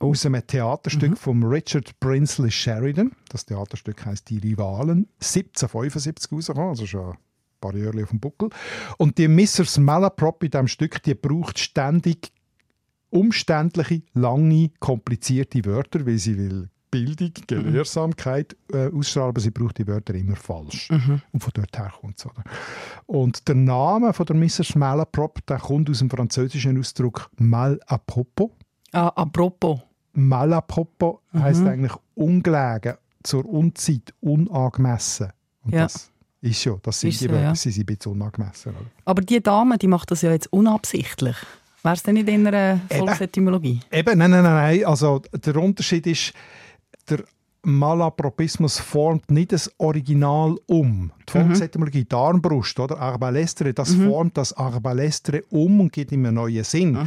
[0.00, 3.12] aus einem Theaterstück von Richard Brinsley Sheridan.
[3.28, 7.16] Das Theaterstück heißt Die Rivalen, 1775 rausgekommen, also schon ein
[7.60, 8.50] paar Jahre auf dem Buckel.
[8.96, 9.78] Und die Mrs.
[9.78, 12.32] Malaprop in diesem Stück, die braucht ständig
[13.10, 19.86] umständliche, lange, komplizierte Wörter, weil sie will Bildung, Gelehrsamkeit äh, ausstrahlen, aber sie braucht die
[19.86, 20.88] Wörter immer falsch.
[21.32, 22.26] Und von dort her kommt es.
[23.06, 24.74] Und der Name von der Mrs.
[24.74, 28.50] Malaprop, der kommt aus dem französischen Ausdruck mal à propos.
[28.92, 29.80] Ah, apropos.
[30.14, 35.28] Mal à propos heisst eigentlich ungelegen, zur Unzeit, unangemessen.
[35.64, 35.82] Und Ja.
[35.82, 37.54] das ist ja, das sind Ist die so, ja.
[37.54, 38.72] sie sind ein bisschen unangemessen.
[38.72, 38.84] Oder?
[39.04, 41.36] Aber die Dame, die macht das ja jetzt unabsichtlich.
[41.82, 43.80] Wäre es denn nicht in einer Volksetymologie?
[43.92, 44.84] Eben, nein, nein, nein, nein.
[44.84, 46.32] Also der Unterschied ist,
[47.08, 47.22] der
[47.68, 51.12] Malapropismus formt nicht das Original um.
[51.28, 52.98] Die Volksetymologie, die Armbrust, oder?
[52.98, 56.98] Arbalestre, das formt das Arbalestre um und gibt ihm einen neuen Sinn.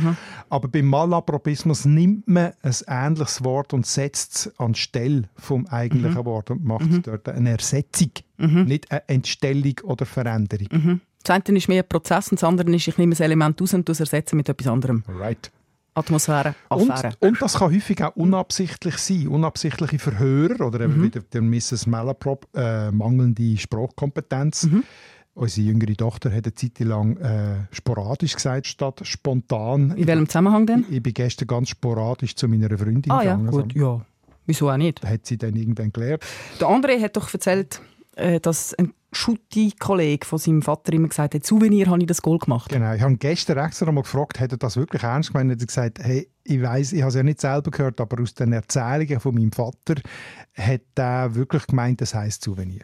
[0.50, 5.66] Aber beim Malapropismus nimmt man ein ähnliches Wort und setzt es an die Stelle vom
[5.68, 11.02] eigentlichen Wort und macht dort eine Ersetzung, nicht eine Entstellung oder Veränderung.
[11.24, 13.74] Das eine ist mehr ein Prozess und das andere ist, ich nehme ein Element aus
[13.74, 15.04] und es ersetze mit etwas anderem.
[15.08, 15.52] Right.
[15.94, 17.14] Atmosphäre, Und, Affäre.
[17.20, 19.28] und das kann häufig auch unabsichtlich sein.
[19.28, 21.86] Unabsichtliche Verhörer oder eben wieder der Mrs.
[21.88, 24.70] Malaprop äh, mangelnde Sprachkompetenz.
[25.34, 29.92] Unsere jüngere Tochter hat eine Zeit lang äh, sporadisch gesagt, statt spontan.
[29.98, 30.86] In welchem Zusammenhang denn?
[30.90, 33.52] Ich bin gestern ganz sporadisch zu meiner Freundin Ah ja, gegangen.
[33.52, 34.02] gut, ja.
[34.46, 35.02] Wieso auch nicht?
[35.06, 36.24] Hat sie dann irgendwann gelernt.
[36.60, 37.82] Der André hat doch erzählt,
[38.16, 42.38] äh, dass ein Schutti-Kollege von seinem Vater immer gesagt hat, Souvenir habe ich das Goal
[42.40, 42.70] gemacht.
[42.70, 42.94] Genau.
[42.94, 45.52] Ich habe gestern extra noch mal gefragt, hat er das wirklich ernst gemeint?
[45.52, 48.34] Er hat gesagt, hey, ich weiß, ich habe es ja nicht selber gehört, aber aus
[48.34, 49.96] den Erzählungen von meinem Vater
[50.56, 52.82] hat er wirklich gemeint, das heisst Souvenir.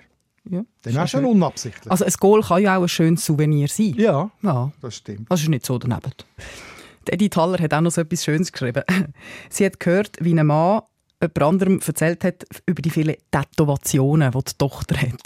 [0.50, 1.92] Ja, Dann war schon unabsichtlich.
[1.92, 3.96] Also ein Goal kann ja auch ein schönes Souvenir sein.
[3.98, 5.30] ja, Ja, das stimmt.
[5.30, 6.12] das ist nicht so daneben.
[7.10, 8.84] Edith Haller hat auch noch so etwas Schönes geschrieben.
[9.50, 10.82] Sie hat gehört, wie ein Mann
[11.22, 15.22] jemand anderem erzählt hat über die vielen Tätowationen, die die Tochter hat.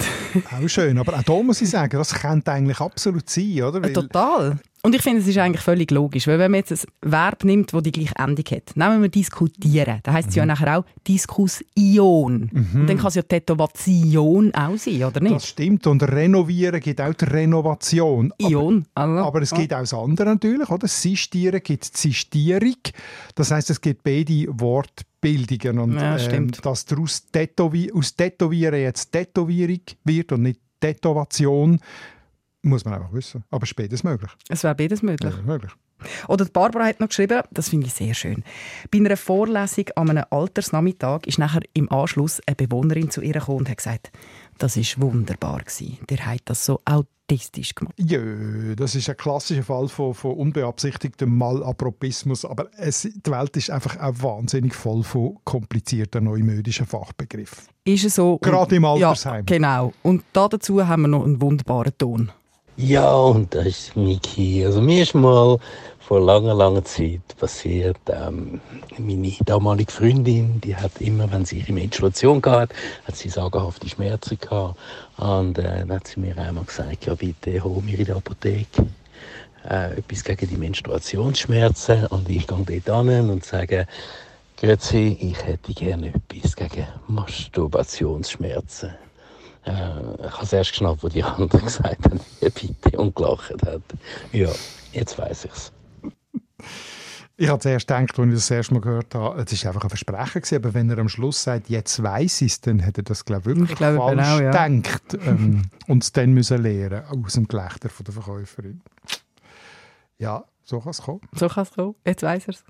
[0.52, 0.98] Auch schön.
[0.98, 3.82] Aber auch da muss ich sagen, das könnte eigentlich absolut sein, oder?
[3.82, 4.58] Weil Total.
[4.84, 7.72] Und ich finde, es ist eigentlich völlig logisch, weil wenn man jetzt ein Verb nimmt,
[7.72, 12.50] das die gleiche Endung hat, nehmen wir diskutieren, dann heisst es ja nachher auch Diskussion.
[12.52, 15.36] Und dann kann es ja Tätowation auch sein, oder nicht?
[15.36, 15.86] Das stimmt.
[15.86, 18.32] Und renovieren gibt auch die Renovation.
[18.40, 18.84] Aber, Ion.
[18.94, 19.24] Also.
[19.24, 20.88] aber es gibt auch das andere natürlich, oder?
[20.88, 22.74] Sistieren gibt Sistierung.
[23.36, 25.78] Das heißt, es gibt beide Wortbildungen.
[25.78, 26.66] Und Ja, ähm, stimmt.
[26.66, 31.78] dass daraus Tätowi aus Tätowieren jetzt Tätowierung wird und nicht Tätowation,
[32.62, 33.44] muss man einfach wissen.
[33.50, 34.30] Aber ist beides möglich.
[34.48, 35.34] Es wäre beides möglich.
[35.34, 35.72] Ja, möglich.
[36.26, 38.42] Oder Barbara hat noch geschrieben, das finde ich sehr schön.
[38.90, 43.58] Bei einer Vorlesung an einem Altersnachmittag ist nachher im Anschluss eine Bewohnerin zu ihr gekommen
[43.60, 44.10] und hat gesagt,
[44.58, 45.98] das ist wunderbar gewesen.
[46.10, 47.94] Der hat das so autistisch gemacht.
[47.98, 48.18] Ja,
[48.74, 52.44] das ist ein klassischer Fall von, von unbeabsichtigtem Malapropismus.
[52.44, 57.64] Aber es, die Welt ist einfach auch wahnsinnig voll von komplizierten neumodischen Fachbegriffen.
[57.84, 58.38] Ist es so?
[58.38, 59.46] Gerade im Ja, Altersheim.
[59.46, 59.92] genau.
[60.02, 62.32] Und da dazu haben wir noch einen wunderbaren Ton.
[62.76, 64.64] Ja, und das ist Miki.
[64.64, 65.58] Also mir ist mal
[66.00, 68.60] vor langer, langer Zeit passiert, ähm,
[68.98, 72.74] meine damalige Freundin, die hat immer, wenn sie ihre Menstruation gehabt
[73.06, 74.78] hat, sie sagenhafte Schmerzen gehabt.
[75.18, 78.86] Und äh, dann hat sie mir einmal gesagt, ja bitte, hol mir in der Apotheke
[79.68, 82.06] äh, etwas gegen die Menstruationsschmerzen.
[82.06, 83.86] Und ich gehe dort hin und sage,
[84.56, 88.94] Grüezi, ich hätte gerne etwas gegen Masturbationsschmerzen.
[89.64, 93.52] Äh, ich habe es erst geschnappt, wo die andere gesagt haben, ja, bitte, und gelacht
[93.64, 93.82] hat.
[94.32, 94.50] Ja,
[94.92, 95.72] jetzt weiß ich es.
[97.36, 99.88] Ich habe zuerst gedacht, als ich das erste Mal gehört habe, es war einfach ein
[99.88, 103.04] Versprechen, gewesen, aber wenn er am Schluss sagt, jetzt weiß ich es, dann hat er
[103.04, 104.66] das glaube ich, wirklich Ich glaube, falsch genau, ja.
[104.68, 108.82] gedacht ähm, und es dann müssen lernen aus dem Gelächter von der Verkäuferin.
[110.18, 111.20] Ja, so kann es kommen.
[111.34, 111.94] So kann es kommen.
[112.06, 112.64] Jetzt weiss er es.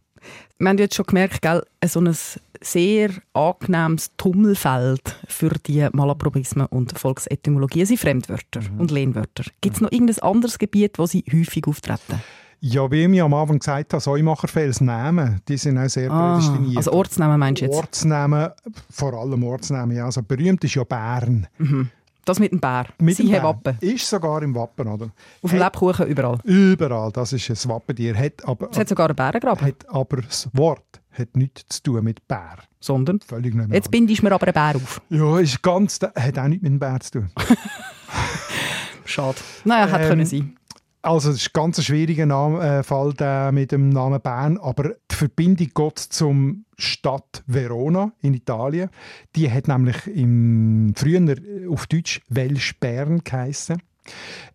[0.58, 2.16] Wir haben jetzt schon gemerkt, gell, so ein
[2.60, 9.44] sehr angenehmes Tummelfeld für die Malapropismen und Volksetymologien sind Fremdwörter und Lehnwörter.
[9.60, 12.22] Gibt es noch irgendein anderes Gebiet, wo sie häufig auftreten?
[12.60, 16.76] Ja, wie ich mir am Anfang gesagt habe, Säumacherfelsnamen, die sind auch sehr prädestiniert.
[16.76, 17.74] also Ortsnamen meinst du jetzt?
[17.74, 18.50] Ortsnamen,
[18.90, 20.04] vor allem Ortsnamen, ja.
[20.04, 21.48] Also berühmt ist ja Bern.
[22.24, 22.86] Das mit dem Bär.
[22.98, 23.42] Mit dem sie Bär.
[23.42, 23.76] haben Wappen.
[23.80, 25.10] Ist sogar im Wappen, oder?
[25.42, 26.38] Auf dem Hat- Lebkuchen überall.
[26.44, 28.16] Überall, das ist ein Wappentier.
[28.16, 29.66] Hat aber, Es hat sogar einen Bärengraben.
[29.66, 32.56] hat aber das Wort hat nichts zu tun mit Bär.
[32.80, 35.00] Sondern, Völlig nicht jetzt bindest du mir aber einen Bär auf.
[35.10, 37.30] Ja, ist ganz, hat auch nichts mit dem Bär zu tun.
[39.04, 39.36] Schade.
[39.64, 40.56] Naja, hätte Ähm, können sein.
[41.04, 44.94] Also, es ist ein ganz schwieriger Name, äh, Fall der mit dem Namen Bern, aber
[45.10, 48.88] die Verbindung geht zum Stadt Verona in Italien.
[49.34, 53.82] Die hat nämlich im, früher äh, auf Deutsch Welsch Bern geheissen.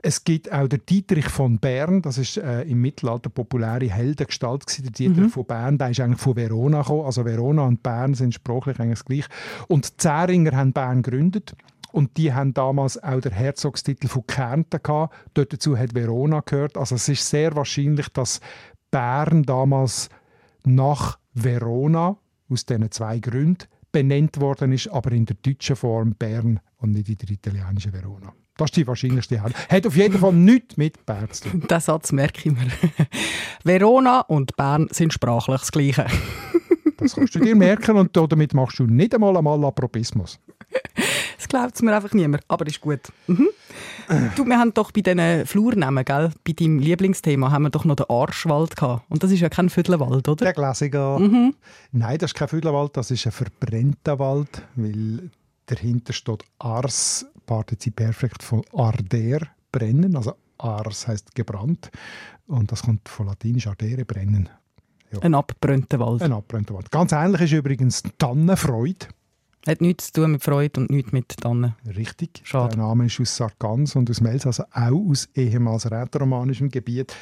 [0.01, 4.83] Es gibt auch den Dietrich von Bern, das ist äh, im Mittelalter populäre Heldengestalt gewesen.
[4.83, 7.05] Der Dietrich von Bern, der ist eigentlich von Verona gekommen.
[7.05, 9.29] Also Verona und Bern sind sprachlich eigentlich das gleiche.
[9.67, 11.55] Und die Zähringer haben Bern gegründet.
[11.97, 15.15] Und die haben damals auch den Herzogstitel von Kärnten gehabt.
[15.33, 16.77] Dort dazu hat Verona gehört.
[16.77, 18.39] Also es ist sehr wahrscheinlich, dass
[18.91, 20.09] Bern damals
[20.63, 22.15] nach Verona
[22.49, 27.09] aus diesen zwei Gründen benannt worden ist, aber in der deutschen Form Bern und nicht
[27.09, 28.31] in der italienischen Verona.
[28.57, 29.55] Das ist die wahrscheinlichste Hand.
[29.67, 31.61] Hat auf jeden Fall nichts mit Bern zu tun.
[31.67, 32.69] Den Satz merke ich mir.
[33.63, 36.05] Verona und Bern sind sprachlich das Gleiche.
[36.97, 40.39] Das kannst du dir merken und damit machst du nicht einmal einmal Apropismus.
[41.37, 42.99] Das glaubt es mir einfach niemand, aber ist gut.
[43.27, 43.49] Mhm.
[44.35, 47.95] Du, wir haben doch bei diesen Flurnamen, gell, bei deinem Lieblingsthema, haben wir doch noch
[47.95, 49.03] den Arschwald gehabt.
[49.09, 50.45] Und das ist ja kein Viertelwald, oder?
[50.45, 51.19] Der Klassiker.
[51.91, 55.29] Nein, das ist kein Fühlerwald, das ist ein verbrennter Wald, weil
[55.67, 60.15] dahinter steht Ars, Partizip Perfekt von Arder, brennen.
[60.15, 61.91] Also Ars heißt gebrannt
[62.47, 64.49] und das kommt von Latinisch Ardere, brennen.
[65.21, 66.21] Ein abgebrannter Wald.
[66.21, 66.91] Ein abbrennter Wald.
[66.91, 69.07] Ganz ähnlich ist übrigens Tannenfreude.
[69.67, 71.75] Hat nichts zu tun mit Freude und nichts mit Tannen.
[71.85, 72.41] Richtig.
[72.43, 72.75] Schade.
[72.75, 77.13] Der Name ist aus Sargans und aus Mels, also auch aus ehemals rätoromanischem Gebiet.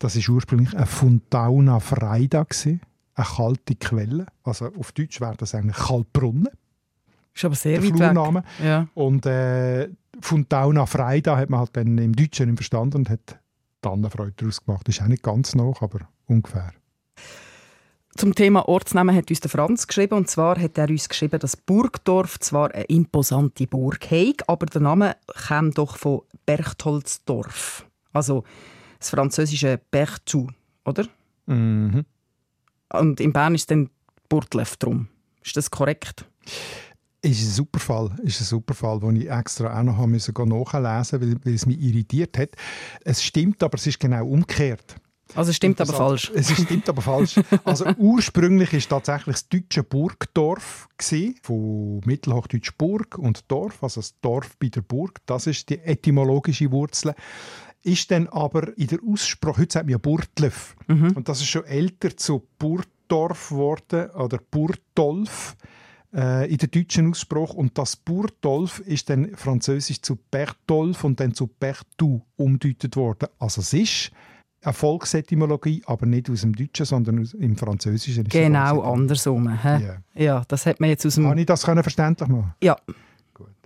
[0.00, 2.80] Das ist ursprünglich eine Funtauna Freida, eine
[3.14, 4.26] kalte Quelle.
[4.42, 6.48] Also auf Deutsch wäre das eigentlich Kaltbrunnen,
[7.32, 8.44] Ist aber sehr der weit weg.
[8.64, 8.88] Ja.
[8.94, 9.88] Und äh,
[10.20, 13.38] Funtauna Freida hat man halt dann im Deutschen nicht verstanden und hat
[13.82, 14.88] Tannenfreude daraus gemacht.
[14.88, 16.72] Ist auch nicht ganz noch, aber ungefähr.
[18.16, 20.14] Zum Thema Ortsnamen hat uns der Franz geschrieben.
[20.14, 24.80] Und zwar hat er uns geschrieben, dass Burgdorf zwar eine imposante Burg hat, aber der
[24.80, 27.86] Name kam doch von Berchtoldsdorf.
[28.12, 28.44] Also
[29.00, 30.48] das französische Berchtou,
[30.84, 31.06] oder?
[31.46, 32.04] Mhm.
[32.92, 33.90] Und in Bern ist dann
[34.28, 35.08] Burtlev drum.
[35.42, 36.24] Ist das korrekt?
[37.20, 41.36] Ist ein super Fall, ist ein super Fall, den ich extra auch noch nachlesen, weil,
[41.44, 42.50] weil es mich irritiert hat.
[43.02, 44.96] Es stimmt, aber es ist genau umgekehrt.
[45.34, 46.30] Also es stimmt aber falsch.
[46.34, 47.40] Es stimmt aber falsch.
[47.64, 54.18] Also ursprünglich ist tatsächlich das deutsche Burgdorf gewesen, von Mittelhochdeutsch Burg und Dorf, also das
[54.20, 55.20] Dorf bei der Burg.
[55.26, 57.14] Das ist die etymologische Wurzel.
[57.82, 61.64] Ist dann aber in der Aussprache, heute sagt man ja Burtlöf, und das ist schon
[61.64, 65.56] älter zu Burgdorf geworden oder Burtolf
[66.14, 71.34] äh, in der deutschen Aussprache und das Burtolf ist dann französisch zu Bertolf und dann
[71.34, 73.28] zu Bertou umdeutet worden.
[73.38, 74.10] Also es ist
[74.64, 78.24] eine Volksetymologie, aber nicht aus dem Deutschen, sondern aus, im Französischen.
[78.26, 79.48] ist Genau andersrum.
[79.62, 79.82] hä?
[79.84, 79.96] Ja.
[80.14, 81.24] Ja, das hat man jetzt aus dem...
[81.24, 82.54] Kann ich das können verständlich machen?
[82.62, 82.76] Ja,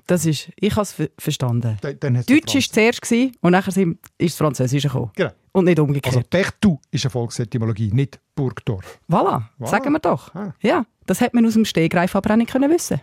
[0.06, 0.50] das ist...
[0.56, 1.76] Ich habe es ver verstanden.
[1.80, 5.11] Dann, dann Deutsch war zuerst gewesen und nachher sind- ist das Französische gekommen.
[5.14, 5.30] Genau.
[5.52, 6.30] Und nicht Also umgekehrt.
[6.30, 9.00] Bertou ist eine Volksetymologie, nicht Burgdorf.
[9.11, 9.66] voilà, Voilà.
[9.66, 10.32] sagen wir doch.
[10.34, 10.54] Ah.
[10.61, 13.00] Ja, das hätte man aus dem Stehgreif aber auch nicht können wissen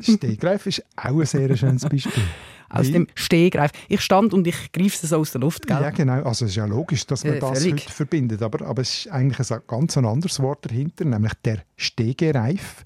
[0.00, 2.22] Stegreif ist auch ein sehr schönes Beispiel.
[2.80, 3.70] Aus dem Stehgreif.
[3.88, 5.80] Ich stand und ich greife es so aus der Luft, gell?
[5.80, 6.22] Ja, genau.
[6.24, 7.82] Also es ist ja logisch, dass man Ja, das völlig.
[7.84, 8.42] heute verbindet.
[8.42, 12.84] Aber, aber es ist eigentlich ein ganz anderes Wort dahinter, nämlich der Stegereif.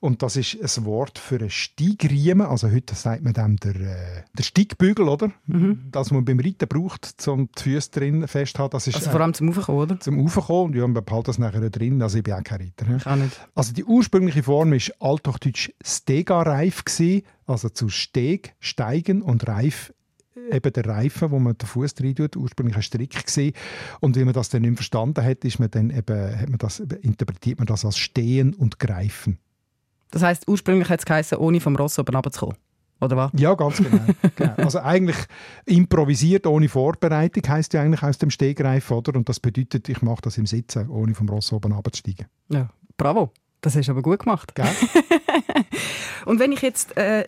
[0.00, 2.46] Und das ist ein Wort für einen Steigriemen.
[2.46, 5.30] Also heute sagt man dem der, äh, der Steigbügel, oder?
[5.46, 5.88] Mhm.
[5.92, 8.72] Das man beim Reiten braucht, um die Füße drin festzuhalten.
[8.72, 10.00] Das ist Also äh, vor allem zum Aufkommen, oder?
[10.00, 10.72] zum Raufkommen.
[10.72, 12.00] Und ja, man behalten das nachher drin.
[12.00, 12.96] Also ich bin auch kein Reiter.
[12.96, 13.38] Ich auch nicht.
[13.54, 16.82] Also die ursprüngliche Form ist althochdeutsch Stegareif
[17.50, 19.92] also zu Steg, Steigen und Reif
[20.50, 23.52] eben der Reifen, wo man den Fuß rein tut, ursprünglich ein Strick gsi.
[24.00, 26.80] Und wie man das dann nicht verstanden hat, ist man dann eben, hat man das,
[26.80, 29.38] interpretiert man das als Stehen und Greifen.
[30.10, 32.56] Das heisst, ursprünglich hat es geheißen, ohne vom Ross oben runterzukommen.
[33.00, 33.30] Oder was?
[33.34, 34.04] Ja, ganz genau.
[34.36, 34.54] genau.
[34.56, 35.16] Also eigentlich
[35.64, 39.16] improvisiert ohne Vorbereitung heißt ja eigentlich aus dem Stegreif, oder?
[39.16, 42.26] Und das bedeutet, ich mache das im Sitzen, ohne vom Ross oben runterzusteigen.
[42.50, 43.32] Ja, bravo.
[43.62, 44.54] Das hast du aber gut gemacht.
[44.54, 44.66] Gell?
[46.26, 47.26] Und wenn ich jetzt äh,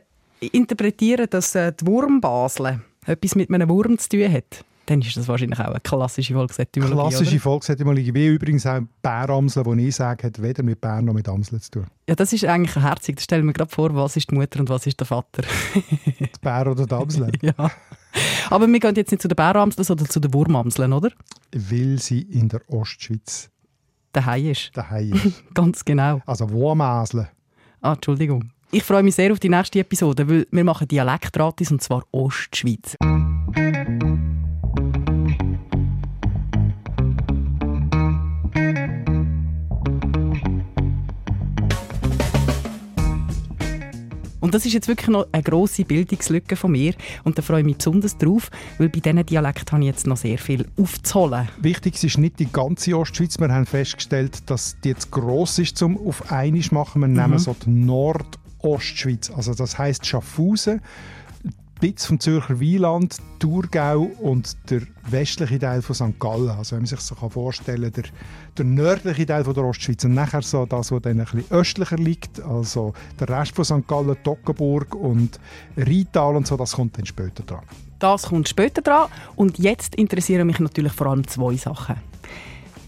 [0.48, 5.28] interpretiere, dass äh, die Wurmbasel etwas mit einem Wurm zu tun hat, dann ist das
[5.28, 7.38] wahrscheinlich auch eine klassische Volksetymologie, Klassische?
[7.38, 11.60] Volksetymologie, wie übrigens auch Bäramsel, die ich sage, hat weder mit Bär noch mit Amsel
[11.60, 11.86] zu tun.
[12.08, 13.16] Ja, das ist eigentlich herzig.
[13.16, 15.42] Da stellen wir gerade vor, was ist die Mutter und was ist der Vater.
[15.74, 17.30] Die Bär oder die Amsel.
[17.42, 17.70] ja.
[18.50, 21.10] Aber wir gehen jetzt nicht zu den Bäramseln, sondern zu den Wurmamseln, oder?
[21.54, 23.50] weil sie in der Ostschweiz
[24.12, 24.70] Daheim ist.
[24.74, 25.42] daheim ist.
[25.54, 26.20] Ganz genau.
[26.26, 27.28] Also Wurmasle.
[27.80, 28.51] Ah, Entschuldigung.
[28.74, 32.96] Ich freue mich sehr auf die nächste Episode, weil wir machen Dialektratis und zwar Ostschweiz.
[44.40, 46.94] Und das ist jetzt wirklich noch eine grosse Bildungslücke von mir.
[47.24, 50.16] Und da freue ich mich besonders drauf, weil bei diesen Dialekten habe ich jetzt noch
[50.16, 51.46] sehr viel aufzuholen.
[51.60, 53.38] Wichtig ist nicht die ganze Ostschweiz.
[53.38, 57.02] Wir haben festgestellt, dass die jetzt gross ist, um auf einmal machen.
[57.02, 57.68] Wir nehmen so die
[58.62, 59.30] Nordostschweiz.
[59.30, 60.80] Also das heißt Schaffhausen,
[61.82, 66.20] bisschen vom Zürcher Wieland, Thurgau und der westliche Teil von St.
[66.20, 66.50] Gallen.
[66.50, 68.04] Also wenn man sich so vorstellen kann, der,
[68.56, 71.96] der nördliche Teil von der Ostschweiz und nachher so das, was dann ein bisschen östlicher
[71.96, 73.88] liegt, also der Rest von St.
[73.88, 75.40] Gallen, Toggenburg und
[75.76, 77.64] Rheintal und so, das kommt dann später dran.
[77.98, 79.08] Das kommt später dran.
[79.34, 81.96] Und jetzt interessieren mich natürlich vor allem zwei Sachen.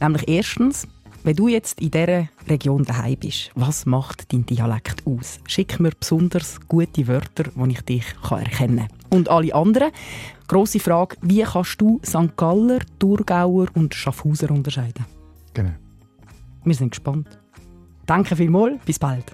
[0.01, 0.87] Nämlich erstens,
[1.25, 5.41] wenn du jetzt in dieser Region daheim bist, was macht dein Dialekt aus?
[5.47, 8.89] Schick mir besonders gute Wörter, die ich dich kann erkennen kann.
[9.09, 9.91] Und alle anderen,
[10.47, 12.37] grosse Frage, wie kannst du St.
[12.37, 15.07] Galler, Thurgauer und Schaffhauser unterscheiden?
[15.55, 15.73] Genau.
[16.63, 17.39] Wir sind gespannt.
[18.05, 19.25] Danke vielmals, bis bald.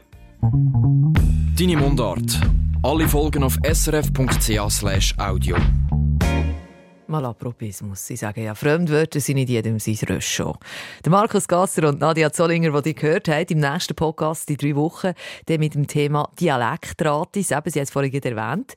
[0.40, 2.40] Deine Mundart.
[2.82, 5.56] Alle Folgen auf srf.ch/audio.
[5.56, 6.69] Mal
[7.14, 8.42] apropos, muss ich sagen.
[8.42, 10.56] Ja, Fremdwörter sind nicht jedem sein Röschon.
[11.04, 14.76] Der Markus Gasser und Nadia Zollinger, die ihr gehört habt, im nächsten Podcast in drei
[14.76, 15.12] Wochen,
[15.48, 18.74] der mit dem Thema Dialektratis, eben, Sie haben es vorhin erwähnt.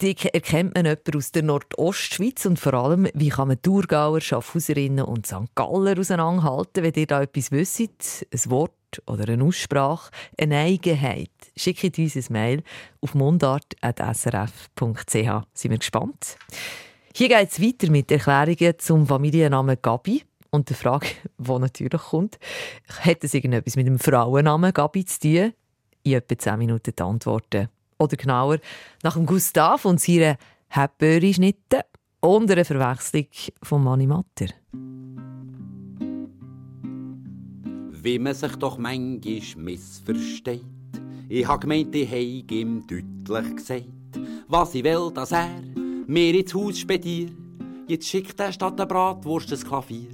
[0.00, 5.04] Die erkennt man jemanden aus der Nordostschweiz und vor allem, wie kann man Thurgauer, Schaffhauserinnen
[5.04, 5.54] und St.
[5.56, 7.80] Galler auseinanderhalten, wenn ihr da etwas wisst,
[8.32, 8.72] ein Wort
[9.06, 11.30] oder eine Aussprache, eine Eigenheit.
[11.56, 12.62] Schickt uns ein Mail
[13.00, 15.12] auf mundart.srf.ch.
[15.12, 16.36] Sind wir gespannt?
[17.18, 20.22] Hier geht es weiter mit Erklärungen zum Familiennamen Gabi.
[20.50, 22.38] Und die Frage, die natürlich kommt,
[23.00, 25.52] hat es irgendetwas mit dem Frauennamen Gabi zu tun?
[26.04, 27.70] In etwa 10 Minuten die Antworten.
[27.98, 28.58] Oder genauer,
[29.02, 30.36] nach dem Gustav und seiner
[30.68, 31.86] Häppöri-Schnitte
[32.20, 33.26] und einer Verwechslung
[33.64, 34.54] von Mani Matter.
[38.00, 40.62] Wie man sich doch manchmal missversteht.
[41.28, 43.88] Ich hab gemeint, ich heig ihm deutlich gesagt,
[44.46, 45.48] was ich will, dass er
[46.08, 47.36] mir ins Haus spediert.
[47.86, 50.08] Jetzt schickt er statt der Bratwurst ein Klavier.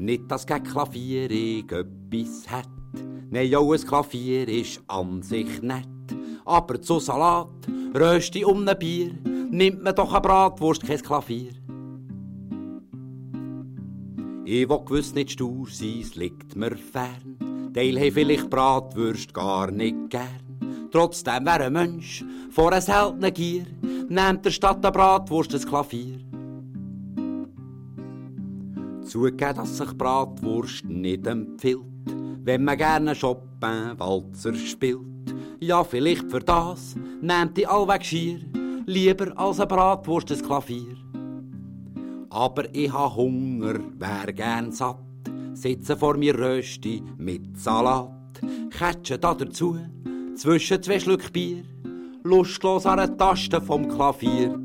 [0.00, 2.68] Nicht, dass gegen Klavier ich etwas hätt.
[3.30, 5.86] Nein, auch ein Klavier ist an sich nett.
[6.46, 7.48] Aber zu Salat,
[7.94, 9.12] Rösti um ein Bier,
[9.50, 11.52] nimmt man doch eine Bratwurst, kein Klavier.
[14.46, 17.70] Ich will gewiss nicht stur sein, es liegt mir fern.
[17.74, 20.43] Teil haben vielleicht Bratwürst gar nicht gern.
[20.94, 23.66] Trotzdem wäre ein Mensch vor einer seltenen Gier,
[24.08, 26.20] nehmt der Stadt der Bratwurst ein Klavier.
[29.04, 31.82] Zugeben, dass sich Bratwurst nicht empfiehlt,
[32.44, 35.34] wenn man gerne Chopin-Walzer spielt.
[35.58, 38.38] Ja, vielleicht für das nehmt die allweg schier,
[38.86, 40.96] lieber als ein Bratwurst ein Klavier.
[42.30, 45.02] Aber ich ha Hunger, wär gern satt,
[45.54, 48.12] sitze vor mir Rösti mit Salat,
[48.70, 49.76] Kätsche da dazu,
[50.36, 51.64] zwischen zwei Schluck Bier,
[52.22, 54.58] lustlos an der Taste vom Klavier.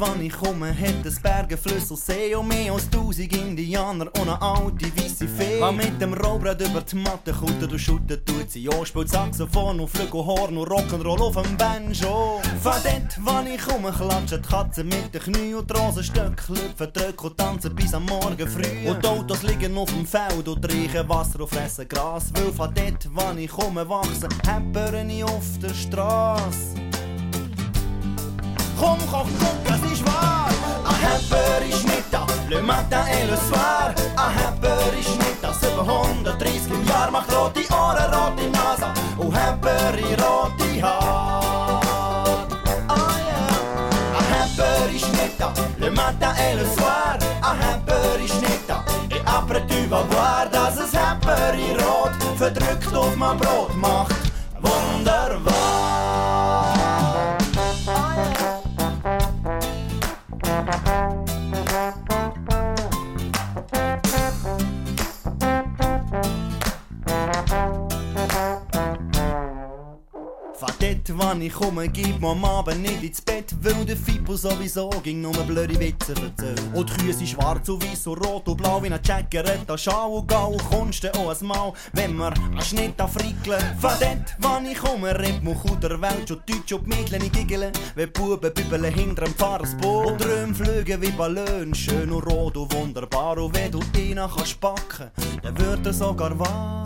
[0.00, 4.40] Wann ich komme, hat es Berge, Flüsse See und mehr als tausend Indianer und eine
[4.40, 5.60] alte weisse Fee.
[5.60, 9.78] War mit dem Rollbrett über die Matte kutet und schüttet tut sie ja, spielt Saxophon
[9.78, 12.40] und Flügelhorn und Rock'n'Roll auf dem Banjo.
[12.62, 16.92] Von dort, wann ich komme, klatschen die Katzen mit den Knie und die Rosenstöcke lüpfen,
[16.92, 18.88] drücken und tanzen bis am Morgen früh.
[18.88, 22.72] Und die Autos liegen auf dem Feld und riechen Wasser und fressen Gras, weil von
[22.74, 26.89] dort, wann ich komme, wachsen Hempern auf der Straße.
[28.80, 30.48] Komm, komm, guck, es ist wahr.
[30.88, 33.92] Ein Hepper ist nicht da, le matin et le soir.
[34.16, 37.10] Ein Hepper ist nicht da, 730 im Jahr.
[37.10, 41.82] Macht rote Ohren, rote Nase und Hepper in rote Haar.
[42.88, 44.18] Oh yeah.
[44.18, 47.18] Ein Hepper ist nicht da, le matin et le soir.
[47.42, 51.52] Ein Hepper ist nicht da, et après tu vas voir, dass es Hepper
[51.84, 54.16] rot verdrückt auf mein Brot macht.
[54.62, 55.49] Wunderbar.
[71.16, 75.20] Wann ich komme, gibt man am Abend nicht ins Bett, weil der Fippo sowieso ging
[75.20, 76.62] nur blöde Witze erzählt.
[76.74, 80.28] Und die Kühe schwarz und weiß und rot und blau wie ein Jackerette, Schau und
[80.28, 83.62] Gau, kommst du auch ein Mal, wenn wir einen Schnitt afrikeln.
[83.80, 87.32] Von dort, wann ich komme, redet man gut der Welt, schon Deutsch und Mädchen nicht
[87.32, 90.06] giggeln, wenn Buben bübeln hinter dem Pfarrersboot.
[90.06, 94.60] Und Träume fliegen wie Ballon, schön und rot und wunderbar, und wenn du ihn kannst
[94.60, 95.10] packen,
[95.42, 96.84] dann wird er sogar wahr.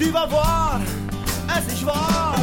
[0.00, 0.80] Tu vas voir,
[1.58, 2.34] es ist wahr.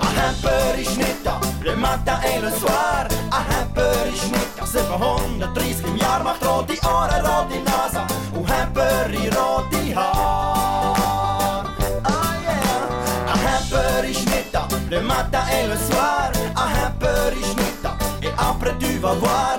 [0.00, 3.06] Ein Hepper ist nicht da, le matin et le soir.
[3.30, 8.02] Ein Hepper ist nicht da, 730 im Jahr macht rote Ohren, rote Nase
[8.34, 11.64] und Hepper in rote Haar.
[12.02, 13.32] Ah yeah.
[13.32, 16.30] Ein Hepper ist nicht da, le matin et le soir.
[16.54, 19.58] Ein Hepper ist nicht da, et après tu vas voir,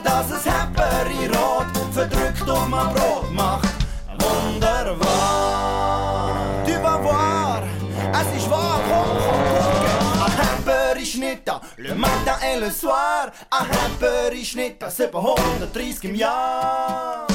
[12.38, 13.32] matin et.
[13.50, 17.28] Ein Hepper ist nicht da, 730 im Jahr.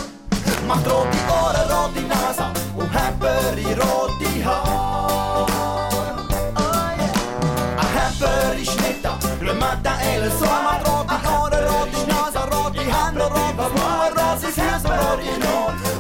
[0.67, 2.45] Macht rote Ohren, rote Nase
[2.77, 5.47] und Hepper in rote Haar.
[6.59, 7.13] Yeah.
[7.77, 10.63] Ein Hepper ist nicht da, le matin et le soir.
[10.63, 15.92] Macht rote Ohren, rote Nase, rote Hände, rote Blumen, rotes Herz, rote Not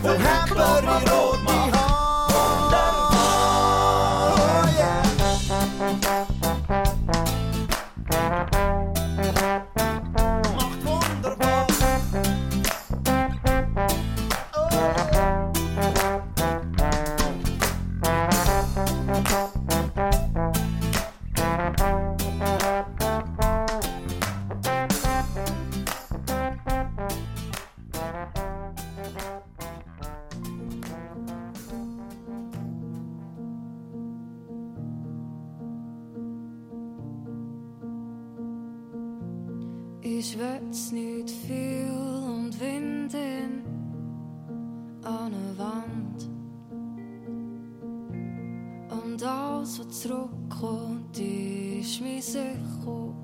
[49.13, 53.15] Und alles, was zurückkommt, ist mir sicher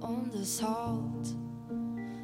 [0.00, 1.36] und es halt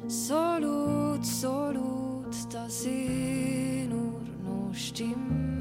[0.05, 5.58] so laut, so laut, dass ich nur noch Stimmen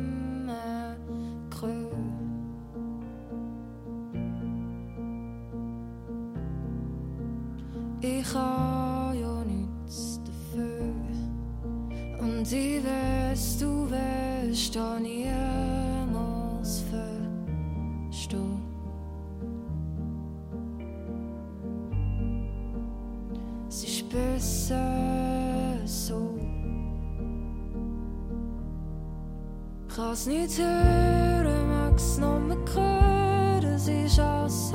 [30.28, 34.70] Nicht hören, mag's noch mehr hören, es ist alles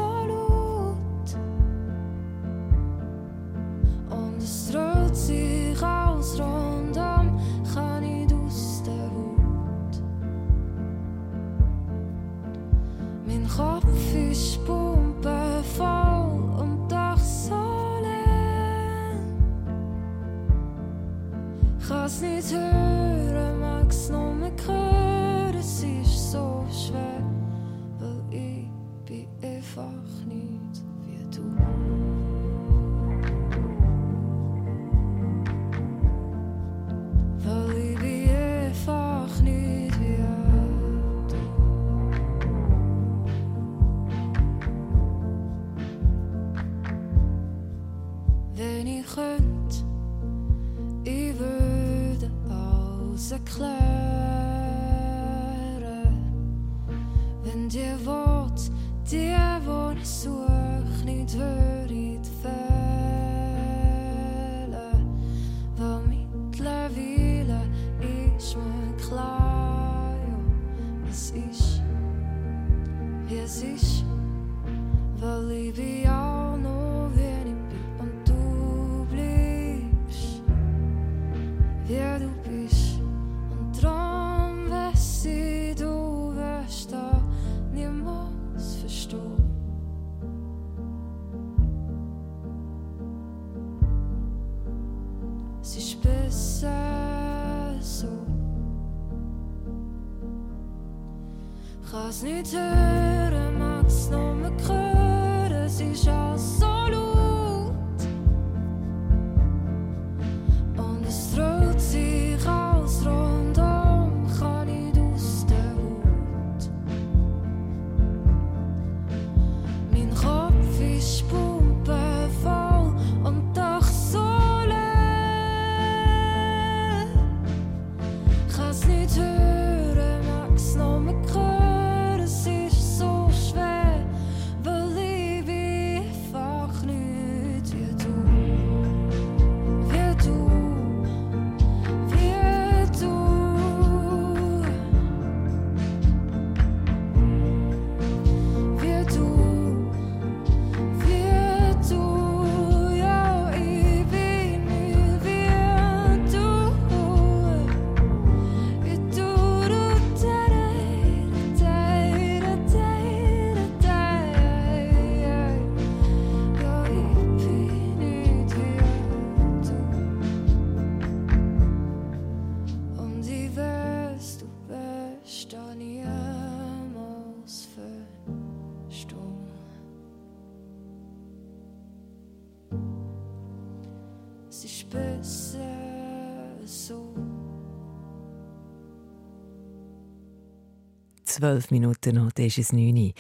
[191.44, 193.12] Zwölf Minuten noch, dann ist es neun.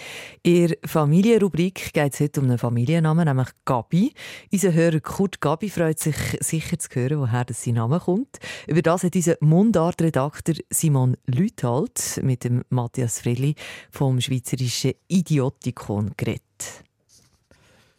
[0.43, 4.13] In der Familienrubrik geht es heute um einen Familiennamen, nämlich Gabi.
[4.49, 8.39] Unser Hörer Kurt Gabi freut sich sicher zu hören, woher das sein Name kommt.
[8.65, 13.55] Über das hat unser Mundartredakteur Simon Lüthald mit dem Matthias Frelli
[13.91, 16.41] vom Schweizerischen Idiotikon geredet.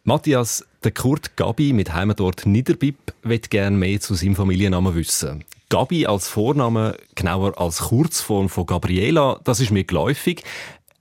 [0.05, 5.45] Matthias, der Kurt Gabi mit Heimatort Niederbib wird gerne mehr zu seinem Familiennamen wissen.
[5.75, 10.45] Gabi als Vorname, genauer als Kurzform von Gabriela, das ist mir geläufig.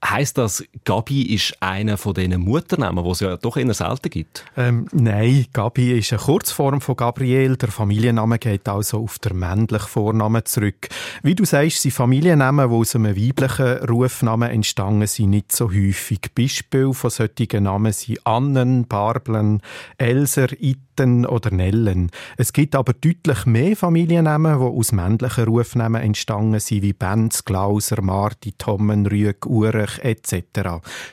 [0.06, 4.44] Heißt das, Gabi ist einer von diesen Mutternamen, die es ja doch eher selten gibt?
[4.54, 7.56] Ähm, nein, Gabi ist eine Kurzform von Gabriel.
[7.56, 10.88] Der Familienname geht also auf den männlichen Vornamen zurück.
[11.22, 16.20] Wie du sagst, sind Familiennamen, die aus einem weiblichen Rufnamen entstanden sind, nicht so häufig.
[16.34, 19.62] Beispiele von solchen Namen sind Annen, Barblen,
[19.96, 22.10] Elser, Itten oder Nellen.
[22.36, 28.02] Es gibt aber deutlich mehr Familiennamen, die aus männlichen Rufnamen entstanden sind, wie Benz, Glauser,
[28.02, 30.44] Marti, Tommen, Rüeg, Urech etc.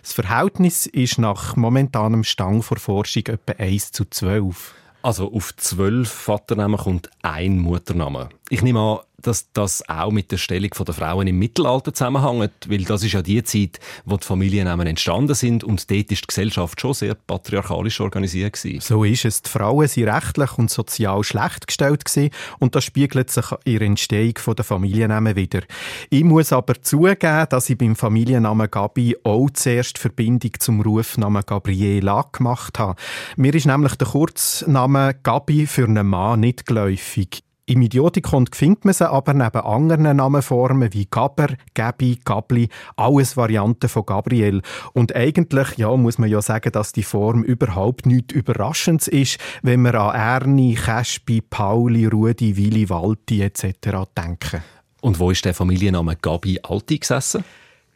[0.02, 4.76] Das Verhältnis ist nach momentanem Stand vor Forschung etwa 1 zu 12.
[5.04, 8.30] Also auf zwölf Vaternamen kommt ein Mutternamen.
[8.50, 12.84] Ich nehme an, dass das auch mit der Stellung der Frauen im Mittelalter zusammenhängt, weil
[12.84, 16.80] das ist ja die Zeit, wo die Familiennamen entstanden sind und dort ist die Gesellschaft
[16.80, 18.82] schon sehr patriarchalisch organisiert gewesen.
[18.82, 19.42] So ist es.
[19.42, 23.88] Die Frauen sind rechtlich und sozial schlecht gestellt gewesen und das spiegelt sich in der
[23.88, 25.62] Entstehung der Familiennamen wieder.
[26.10, 32.26] Ich muss aber zugeben, dass ich beim Familiennamen Gabi auch zuerst Verbindung zum Rufnamen Gabriela
[32.32, 33.00] gemacht habe.
[33.36, 37.44] Mir ist nämlich der Kurzname Gabi für einen Mann nicht geläufig.
[37.68, 43.88] Im Idiotikon findet man sie aber neben anderen Namenformen wie Gaber, Gabi, Gabli, alles Varianten
[43.88, 44.62] von Gabriel.
[44.94, 49.84] Und eigentlich ja, muss man ja sagen, dass die Form überhaupt nichts Überraschendes ist, wenn
[49.84, 54.08] wir an Ernie, Käspi, Pauli, Rudi, Willi, Walti etc.
[54.18, 54.64] denken.
[55.02, 57.44] Und wo ist der Familienname Gabi Alti gesessen?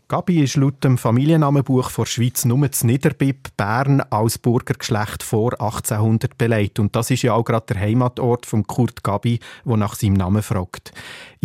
[0.08, 6.38] Gabi ist laut dem Familiennamenbuch der Schweiz nur zu Niederbipp, Bern, als Burgergeschlecht vor 1800
[6.38, 6.78] beleidigt.
[6.78, 10.44] Und das ist ja auch gerade der Heimatort von Kurt Gabi, der nach seinem Namen
[10.44, 10.94] fragt.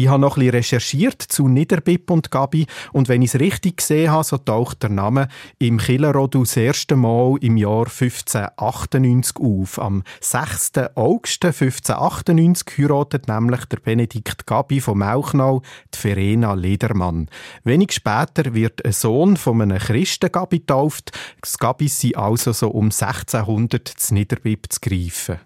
[0.01, 3.77] Ich habe noch ein bisschen recherchiert zu Niederbipp und Gabi und wenn ich es richtig
[3.77, 5.29] gesehen habe, so taucht der Name
[5.59, 9.79] im Killerrodu das erste Mal im Jahr 1598 auf.
[9.79, 10.73] Am 6.
[10.95, 15.61] August 1598 heiratet nämlich der Benedikt Gabi von Mauchnau
[15.95, 17.29] die Verena Ledermann.
[17.65, 21.13] Wenig später wird ein Sohn von einem Christen Gabi getauft.
[21.43, 25.41] Das Gabi sind also so um 1600 zu Niederbipp zu greifen.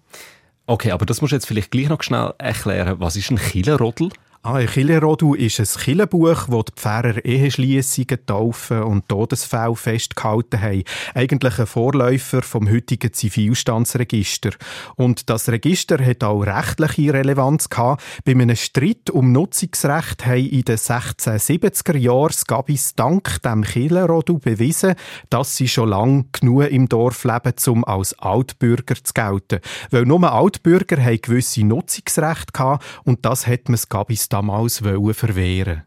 [0.67, 2.99] Okay, aber das musst du jetzt vielleicht gleich noch schnell erklären.
[2.99, 4.11] Was ist ein Killerrodel?
[4.47, 10.83] Ah, ein Killerodu ist ein Killenbuch, wo die Pfarrer Eheschliessungen, Taufen und Todesfälle festgehalten haben.
[11.15, 14.51] Eigentlich ein Vorläufer vom heutigen Zivilstandsregister.
[14.97, 18.03] Und das Register hat auch rechtliche Relevanz gehabt.
[18.23, 24.93] Bei einem Streit um Nutzungsrecht haben in den 1670er Jahren Gabis dank dem Killerodu bewiesen,
[25.31, 29.59] dass sie schon lange genug im Dorf leben, um als Altbürger zu gelten.
[29.89, 35.83] Weil nur Altbürger haben gewisse Nutzungsrechte gehabt und das hat man Gabis damals verwehren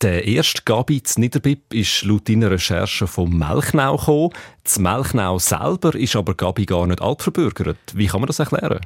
[0.00, 4.30] der erste Gabi zu Niederbipp ist laut deiner Recherche vom Melchnau gekommen.
[4.62, 7.78] Das Melchnau selber ist aber Gabi gar nicht altverbürgert.
[7.94, 8.80] Wie kann man das erklären?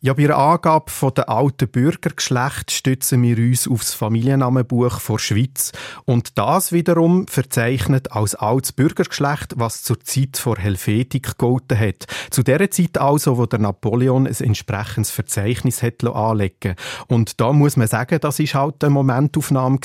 [0.00, 5.72] Ja, bei der Angabe der alten Bürgergeschlecht stützen wir uns auf das Familiennamenbuch der Schweiz.
[6.04, 12.06] Und das wiederum verzeichnet als altes Bürgergeschlecht, was zur Zeit vor Helvetik gegolten hat.
[12.30, 16.76] Zu der Zeit also, wo der Napoleon ein entsprechendes Verzeichnis hat anlegen
[17.08, 19.80] Und da muss man sagen, das ist halt eine Momentaufnahme.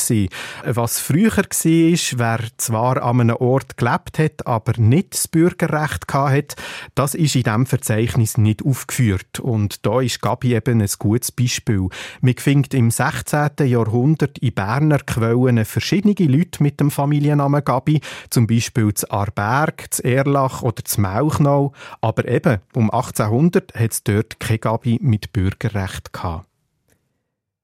[0.64, 6.56] Was früher war, wer zwar an einem Ort gelebt hat, aber nicht das Bürgerrecht hatte,
[6.94, 9.40] das ist in diesem Verzeichnis nicht aufgeführt.
[9.40, 11.88] Und da ist Gabi eben ein gutes Beispiel.
[12.22, 13.50] Man findet im 16.
[13.66, 20.04] Jahrhundert in Berner Quellen verschiedene Leute mit dem Familiennamen Gabi, zum Beispiel zu Arberg, zu
[20.04, 21.74] Erlach oder zu Mauchnau.
[22.02, 26.53] Aber eben, um 1800 hat es dort keine Gabi mit Bürgerrecht gehabt.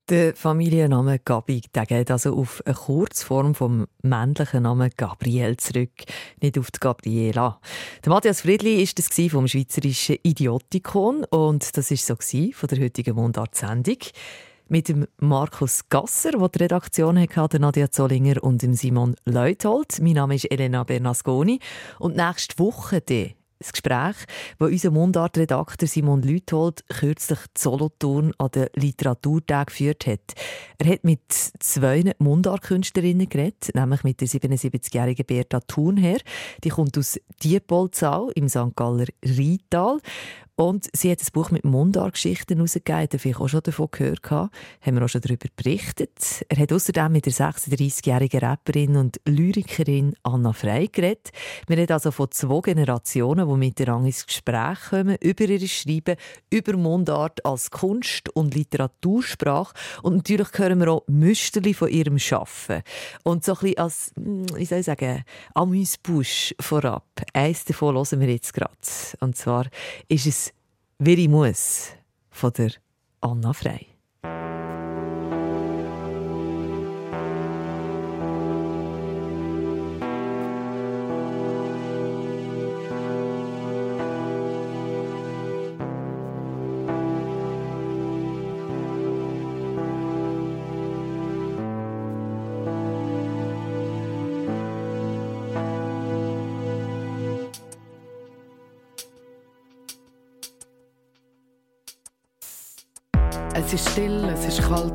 [0.10, 5.92] Der Familienname Gabi der geht also auf eine Kurzform vom männlichen Namen Gabriel zurück,
[6.42, 7.60] nicht auf die Gabriela.
[8.04, 13.16] Der Matthias Friedli ist das vom schweizerischen Idiotikon und das ist so von der heutigen
[13.18, 13.98] Mundart-Sendung
[14.68, 20.00] mit dem Markus Gasser, der die Redaktion hatte, Nadia Zollinger und dem Simon Leuthold.
[20.02, 21.60] Mein Name ist Elena Bernasconi
[22.00, 23.02] und nächste Woche
[23.60, 24.16] das Gespräch,
[24.58, 30.34] das unser Mundartredakteur Simon Lüthold kürzlich Solothurn an den Literaturtag geführt hat.
[30.78, 36.20] Er hat mit zwei Mundartkünstlerinnen geredet, nämlich mit der 77-jährigen Berta Thunherr.
[36.64, 38.76] Die kommt aus Diepolzau im St.
[38.76, 40.00] Galler Rheintal.
[40.60, 44.50] Und sie hat ein Buch mit Mundartgeschichten herausgegeben, da vielleicht auch schon davon gehört haben,
[44.84, 46.44] wir auch schon darüber berichtet.
[46.50, 51.30] Er hat außerdem mit der 36-jährigen Rapperin und Lyrikerin Anna Frey geredet.
[51.68, 56.18] Wir reden also von zwei Generationen, die miteinander ins Gespräch kommen, über ihr Schreiben,
[56.50, 59.74] über Mundart als Kunst- und Literatursprache.
[60.04, 62.82] Und natürlich hören wir auch Müsterli von ihrem Schaffen.
[63.24, 67.08] Und so ein bisschen als, hm, wie soll ich sagen, Amüsbusch vorab.
[67.32, 68.76] Eins davon hören wir jetzt gerade.
[69.22, 69.66] Und zwar
[70.10, 70.49] ist es
[71.02, 71.94] «Wie ich muss»
[72.30, 72.72] von der
[73.22, 73.89] Anna Frey.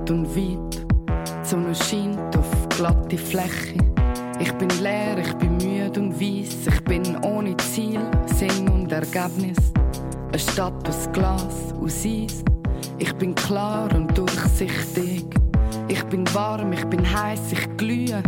[0.04, 0.86] Kalt und weit.
[1.42, 3.76] Die Sonne scheint auf glatte Fläche.
[4.38, 6.66] Ich bin leer, ich bin müde und weiss.
[6.66, 9.56] Ich bin ohne Ziel, Sinn und Ergebnis.
[10.28, 12.42] Eine Stadt aus Glas, aus Eis.
[12.98, 15.24] Ich bin klar und durchsichtig.
[15.88, 18.22] Ich bin warm, ich bin heiß, ich glühe.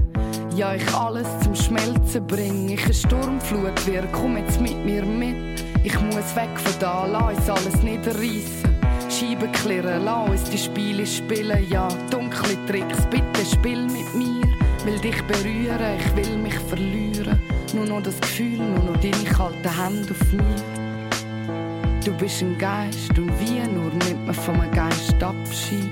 [0.55, 2.69] Ja, ich alles zum Schmelzen bring.
[2.69, 5.65] Ich eine Sturmflut wir, komm jetzt mit mir mit.
[5.85, 8.76] Ich muss weg von da, lass uns alles niederreißen.
[9.19, 11.67] Scheiben klirren, lass uns die Spiele spielen.
[11.71, 14.43] Ja, dunkle Tricks, bitte spiel mit mir.
[14.85, 17.41] Will dich berühren, ich will mich verlieren.
[17.73, 22.03] Nur noch das Gefühl, nur noch deine kalten Hände auf mir.
[22.05, 25.91] Du bist ein Geist und wie nur nimmt man vom Geist Abschied.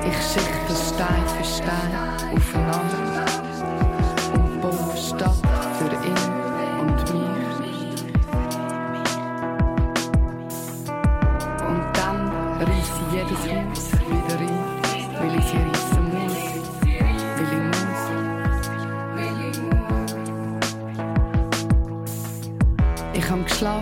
[0.00, 3.03] Ich schichte Stein für Stein aufeinander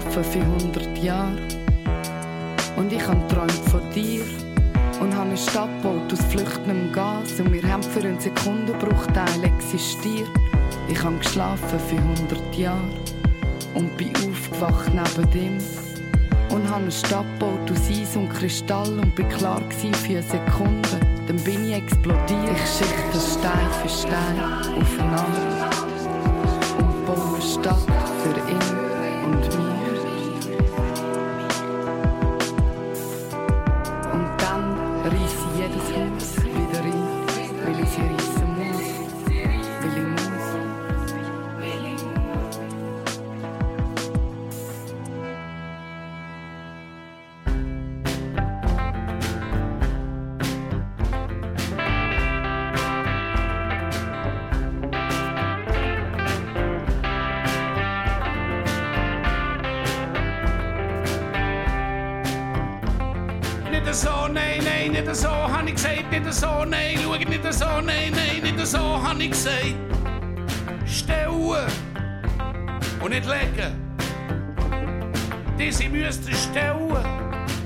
[0.04, 1.36] geschlafen für 100 Jahre
[2.76, 4.22] und ich hab träumt von dir
[5.00, 10.30] und habe eine Stadt gebaut aus flüchtendem Gas und wir haben für einen Sekundenbruchteil existiert.
[10.88, 12.80] Ich habe geschlafen für 100 Jahre
[13.74, 15.58] und bin aufgewacht neben dem
[16.54, 20.22] und habe eine Stadt gebaut aus Eis und Kristall und bin klar gewesen für eine
[20.22, 20.88] Sekunde.
[21.26, 22.50] Dann bin ich explodiert.
[22.54, 24.38] Ich schichte Stein für Stein
[24.80, 25.70] aufeinander
[26.78, 27.86] und baue eine Stadt
[28.22, 28.61] für ihn
[37.98, 38.21] ein, weil
[65.96, 69.74] gesagt, nicht so, nein, schau nicht so, nein, nein, nicht so, hab ich gesagt.
[70.86, 71.56] Stellen
[73.02, 73.72] und nicht legen.
[75.58, 76.96] Diese müssten stellen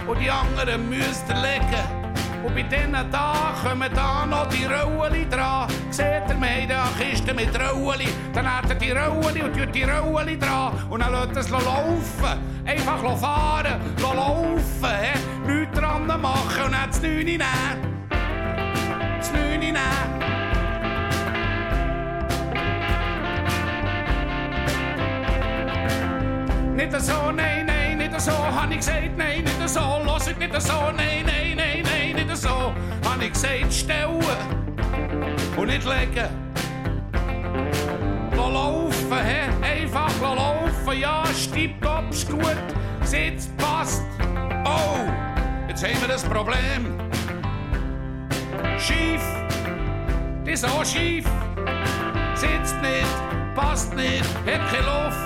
[0.07, 2.07] und die anderen müssten legen.
[2.45, 5.69] Und bei denen da kommen da noch die Rollen dran.
[5.91, 8.09] Seht ihr, wir haben da Kiste mit Rollen.
[8.33, 10.73] Dann hat er die Rollen und tut die Rollen dran.
[10.89, 12.39] Und dann lässt es laufen.
[12.65, 14.63] Einfach fahren, laufen.
[14.83, 15.53] He?
[15.53, 17.41] Nichts dran machen und dann das Neune nehmen.
[17.41, 17.86] Das
[19.37, 19.77] Neune nehmen.
[26.77, 30.61] Nicht so, nein, nein, nicht so, hab ich gesagt, nein, nicht so, los ich nicht
[30.61, 32.73] so, nein, nein, nein, nein, nicht so,
[33.05, 34.23] hab ich gesagt, stellen
[35.57, 36.29] und nicht legen.
[38.37, 39.67] Lass laufen, he?
[39.67, 42.57] einfach lass laufen, ja, stippt ab, gut,
[43.03, 44.05] sitzt, passt.
[44.65, 44.99] Oh,
[45.69, 47.06] jetzt haben wir das Problem.
[48.79, 49.23] Schief,
[50.45, 51.25] das auch schief,
[52.35, 55.17] sitzt nicht, passt nicht, hat keine Luft.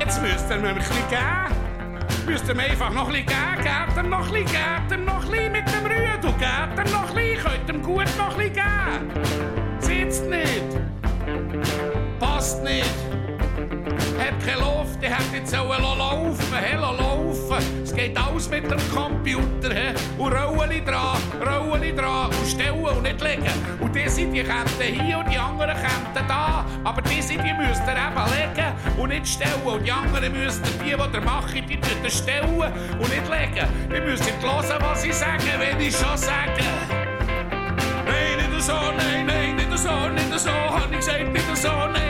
[0.00, 2.26] Jetzt müsst ihr mir ein bisschen geben.
[2.26, 3.62] Müsst ihr mir einfach noch ein bisschen geben.
[3.62, 6.32] Gebt ihr noch ein bisschen, gebt ihr noch ein bisschen mit dem Rüdel.
[6.32, 9.80] Gebt ihr noch ein bisschen, könnt ihm gut noch ein bisschen geben.
[9.80, 10.77] Sitzt nicht.
[12.48, 12.86] Passt nicht.
[14.18, 17.82] Hat keine Luft, die hat jetzt sollen laufen, he, laufen.
[17.82, 19.92] Es geht alles mit dem Computer, he.
[20.16, 23.52] Und Rollen dran, Rollen dran und stellen und nicht legen.
[23.80, 26.64] Und die sind die Ketten hier und die anderen Ketten da.
[26.84, 29.52] Aber die sind, die müsst ihr eben legen und nicht stellen.
[29.66, 32.62] Und die anderen müsst ihr, die, die ihr macht, die ihr stellen
[32.98, 33.68] und nicht legen.
[33.92, 36.64] Ihr müsst hören, was ich sage, wenn ich schon sage.
[38.06, 42.07] Nein, nicht so, nein, nein, nicht so, nicht so, hab ich gesagt, nicht so, nein,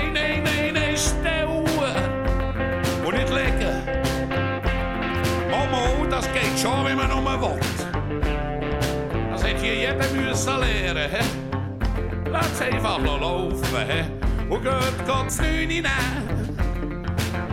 [9.61, 12.31] hier jeder müssen lernen, he?
[12.31, 14.53] Lass einfach laufen, he?
[14.53, 15.85] Und geht, geht das Neune nehmen.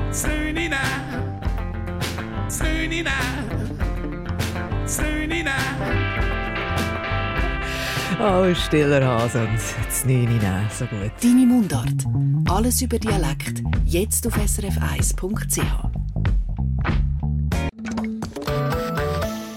[0.07, 0.71] Das Neune nehmen.
[2.45, 3.05] Das Neune nehmen.
[4.83, 5.51] Das Neune nehmen.
[8.19, 11.11] Oh, stiller Hase und das Neune nehmen, so gut.
[11.21, 12.05] Deine Mundart.
[12.49, 13.61] Alles über Dialekt.
[13.85, 16.24] Jetzt auf srf1.ch.